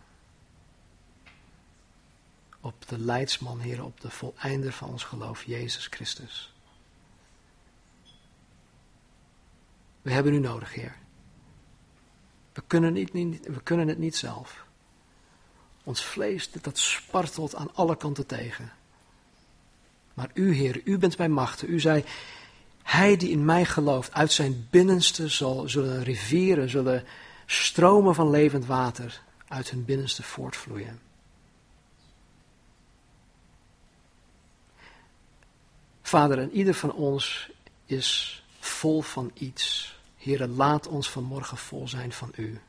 op 2.60 2.88
de 2.88 2.98
leidsman, 2.98 3.60
Heer, 3.60 3.84
op 3.84 4.00
de 4.00 4.10
voleinder 4.10 4.72
van 4.72 4.88
ons 4.88 5.04
geloof, 5.04 5.44
Jezus 5.44 5.86
Christus. 5.86 6.52
We 10.02 10.12
hebben 10.12 10.32
u 10.32 10.38
nodig, 10.38 10.74
Heer. 10.74 10.96
We 12.52 12.62
kunnen, 12.66 12.92
niet, 12.92 13.46
we 13.46 13.62
kunnen 13.62 13.88
het 13.88 13.98
niet 13.98 14.16
zelf. 14.16 14.66
Ons 15.84 16.04
vlees, 16.04 16.50
dat 16.50 16.78
spartelt 16.78 17.54
aan 17.54 17.74
alle 17.74 17.96
kanten 17.96 18.26
tegen. 18.26 18.72
Maar 20.18 20.30
u, 20.34 20.54
Heer, 20.54 20.80
u 20.84 20.98
bent 20.98 21.16
bij 21.16 21.28
machten. 21.28 21.70
U 21.70 21.80
zei, 21.80 22.04
hij 22.82 23.16
die 23.16 23.30
in 23.30 23.44
mij 23.44 23.64
gelooft, 23.64 24.12
uit 24.12 24.32
zijn 24.32 24.66
binnenste 24.70 25.28
zal, 25.28 25.68
zullen 25.68 26.02
rivieren, 26.04 26.68
zullen 26.68 27.04
stromen 27.46 28.14
van 28.14 28.30
levend 28.30 28.66
water 28.66 29.20
uit 29.48 29.70
hun 29.70 29.84
binnenste 29.84 30.22
voortvloeien. 30.22 31.00
Vader, 36.02 36.38
en 36.38 36.50
ieder 36.50 36.74
van 36.74 36.92
ons 36.92 37.50
is 37.86 38.42
vol 38.58 39.02
van 39.02 39.30
iets. 39.34 39.96
Heere, 40.16 40.48
laat 40.48 40.86
ons 40.86 41.10
vanmorgen 41.10 41.56
vol 41.56 41.88
zijn 41.88 42.12
van 42.12 42.32
U. 42.36 42.60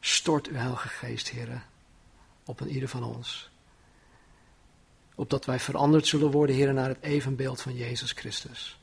Stort 0.00 0.46
uw 0.46 0.56
Heilige 0.56 0.88
Geest, 0.88 1.30
Heere, 1.30 1.60
op 2.48 2.60
een 2.60 2.70
ieder 2.70 2.88
van 2.88 3.02
ons. 3.02 3.50
Opdat 5.14 5.44
wij 5.44 5.60
veranderd 5.60 6.06
zullen 6.06 6.30
worden, 6.30 6.56
Heere, 6.56 6.72
naar 6.72 6.88
het 6.88 7.00
evenbeeld 7.00 7.60
van 7.60 7.74
Jezus 7.74 8.12
Christus. 8.12 8.78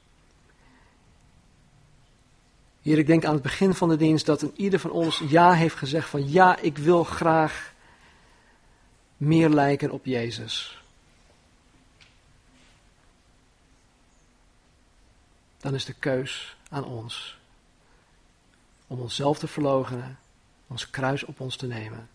Heer, 2.81 2.97
ik 2.97 3.07
denk 3.07 3.25
aan 3.25 3.33
het 3.33 3.41
begin 3.41 3.73
van 3.73 3.89
de 3.89 3.95
dienst 3.95 4.25
dat 4.25 4.41
een 4.41 4.53
ieder 4.55 4.79
van 4.79 4.91
ons 4.91 5.21
ja 5.27 5.53
heeft 5.53 5.75
gezegd 5.75 6.09
van 6.09 6.29
ja, 6.29 6.57
ik 6.57 6.77
wil 6.77 7.03
graag 7.03 7.73
meer 9.17 9.49
lijken 9.49 9.91
op 9.91 10.05
Jezus. 10.05 10.83
Dan 15.57 15.73
is 15.73 15.85
de 15.85 15.93
keus 15.93 16.57
aan 16.69 16.85
ons 16.85 17.37
om 18.87 18.99
onszelf 18.99 19.39
te 19.39 19.47
verloochenen, 19.47 20.19
ons 20.67 20.89
kruis 20.89 21.23
op 21.23 21.39
ons 21.39 21.55
te 21.55 21.67
nemen 21.67 22.09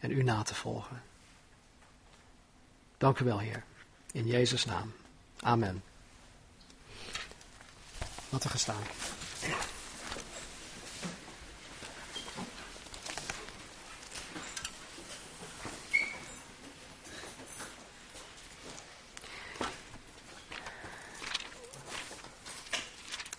en 0.00 0.10
u 0.10 0.22
na 0.22 0.42
te 0.42 0.54
volgen. 0.54 1.02
Dank 2.98 3.18
u 3.18 3.24
wel, 3.24 3.38
Heer. 3.38 3.64
In 4.12 4.26
Jezus' 4.26 4.64
naam. 4.64 4.92
Amen. 5.40 5.82
Laten 8.28 8.46
we 8.46 8.52
gestaan. 8.52 8.82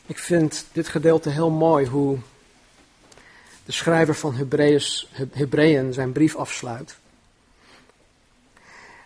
Ik 0.06 0.18
vind 0.18 0.66
dit 0.72 0.88
gedeelte 0.88 1.30
heel 1.30 1.50
mooi 1.50 1.88
hoe 1.88 2.20
de 3.66 3.72
schrijver 3.72 4.16
van 4.16 4.36
Hebreeën 5.32 5.94
zijn 5.94 6.12
brief 6.12 6.36
afsluit. 6.36 6.96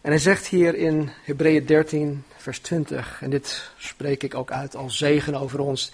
En 0.02 0.12
hij 0.12 0.20
zegt 0.20 0.48
hier 0.48 0.76
in 0.76 1.12
Hebreeën 1.24 1.66
13, 1.66 2.24
vers 2.38 2.60
20, 2.60 3.22
en 3.22 3.30
dit 3.30 3.72
spreek 3.78 4.24
ik 4.24 4.36
ook 4.36 4.52
uit 4.52 4.76
als 4.76 4.98
zegen 4.98 5.36
over 5.36 5.60
ons. 5.60 5.92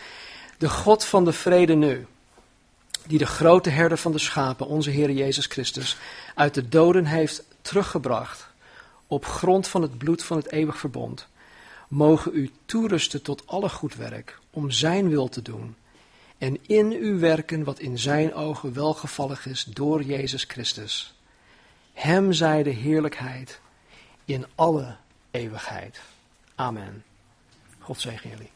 De 0.57 0.69
God 0.69 1.05
van 1.05 1.25
de 1.25 1.33
vrede 1.33 1.75
nu, 1.75 2.05
die 3.05 3.17
de 3.17 3.25
grote 3.25 3.69
herder 3.69 3.97
van 3.97 4.11
de 4.11 4.19
schapen, 4.19 4.67
onze 4.67 4.89
Heer 4.89 5.11
Jezus 5.11 5.45
Christus, 5.45 5.97
uit 6.35 6.53
de 6.53 6.69
doden 6.69 7.05
heeft 7.05 7.43
teruggebracht, 7.61 8.47
op 9.07 9.25
grond 9.25 9.67
van 9.67 9.81
het 9.81 9.97
bloed 9.97 10.23
van 10.23 10.37
het 10.37 10.51
eeuwig 10.51 10.77
verbond, 10.77 11.27
mogen 11.87 12.31
u 12.35 12.51
toerusten 12.65 13.21
tot 13.21 13.47
alle 13.47 13.69
goed 13.69 13.95
werk, 13.95 14.39
om 14.49 14.71
Zijn 14.71 15.09
wil 15.09 15.29
te 15.29 15.41
doen, 15.41 15.75
en 16.41 16.57
in 16.67 16.91
u 16.91 17.19
werken 17.19 17.63
wat 17.63 17.79
in 17.79 17.97
Zijn 17.97 18.33
ogen 18.33 18.73
welgevallig 18.73 19.45
is 19.45 19.63
door 19.63 20.03
Jezus 20.03 20.43
Christus. 20.43 21.13
Hem 21.93 22.33
zij 22.33 22.63
de 22.63 22.69
heerlijkheid 22.69 23.59
in 24.25 24.45
alle 24.55 24.95
eeuwigheid. 25.31 25.99
Amen. 26.55 27.03
God 27.79 27.99
zegen 27.99 28.29
jullie. 28.29 28.49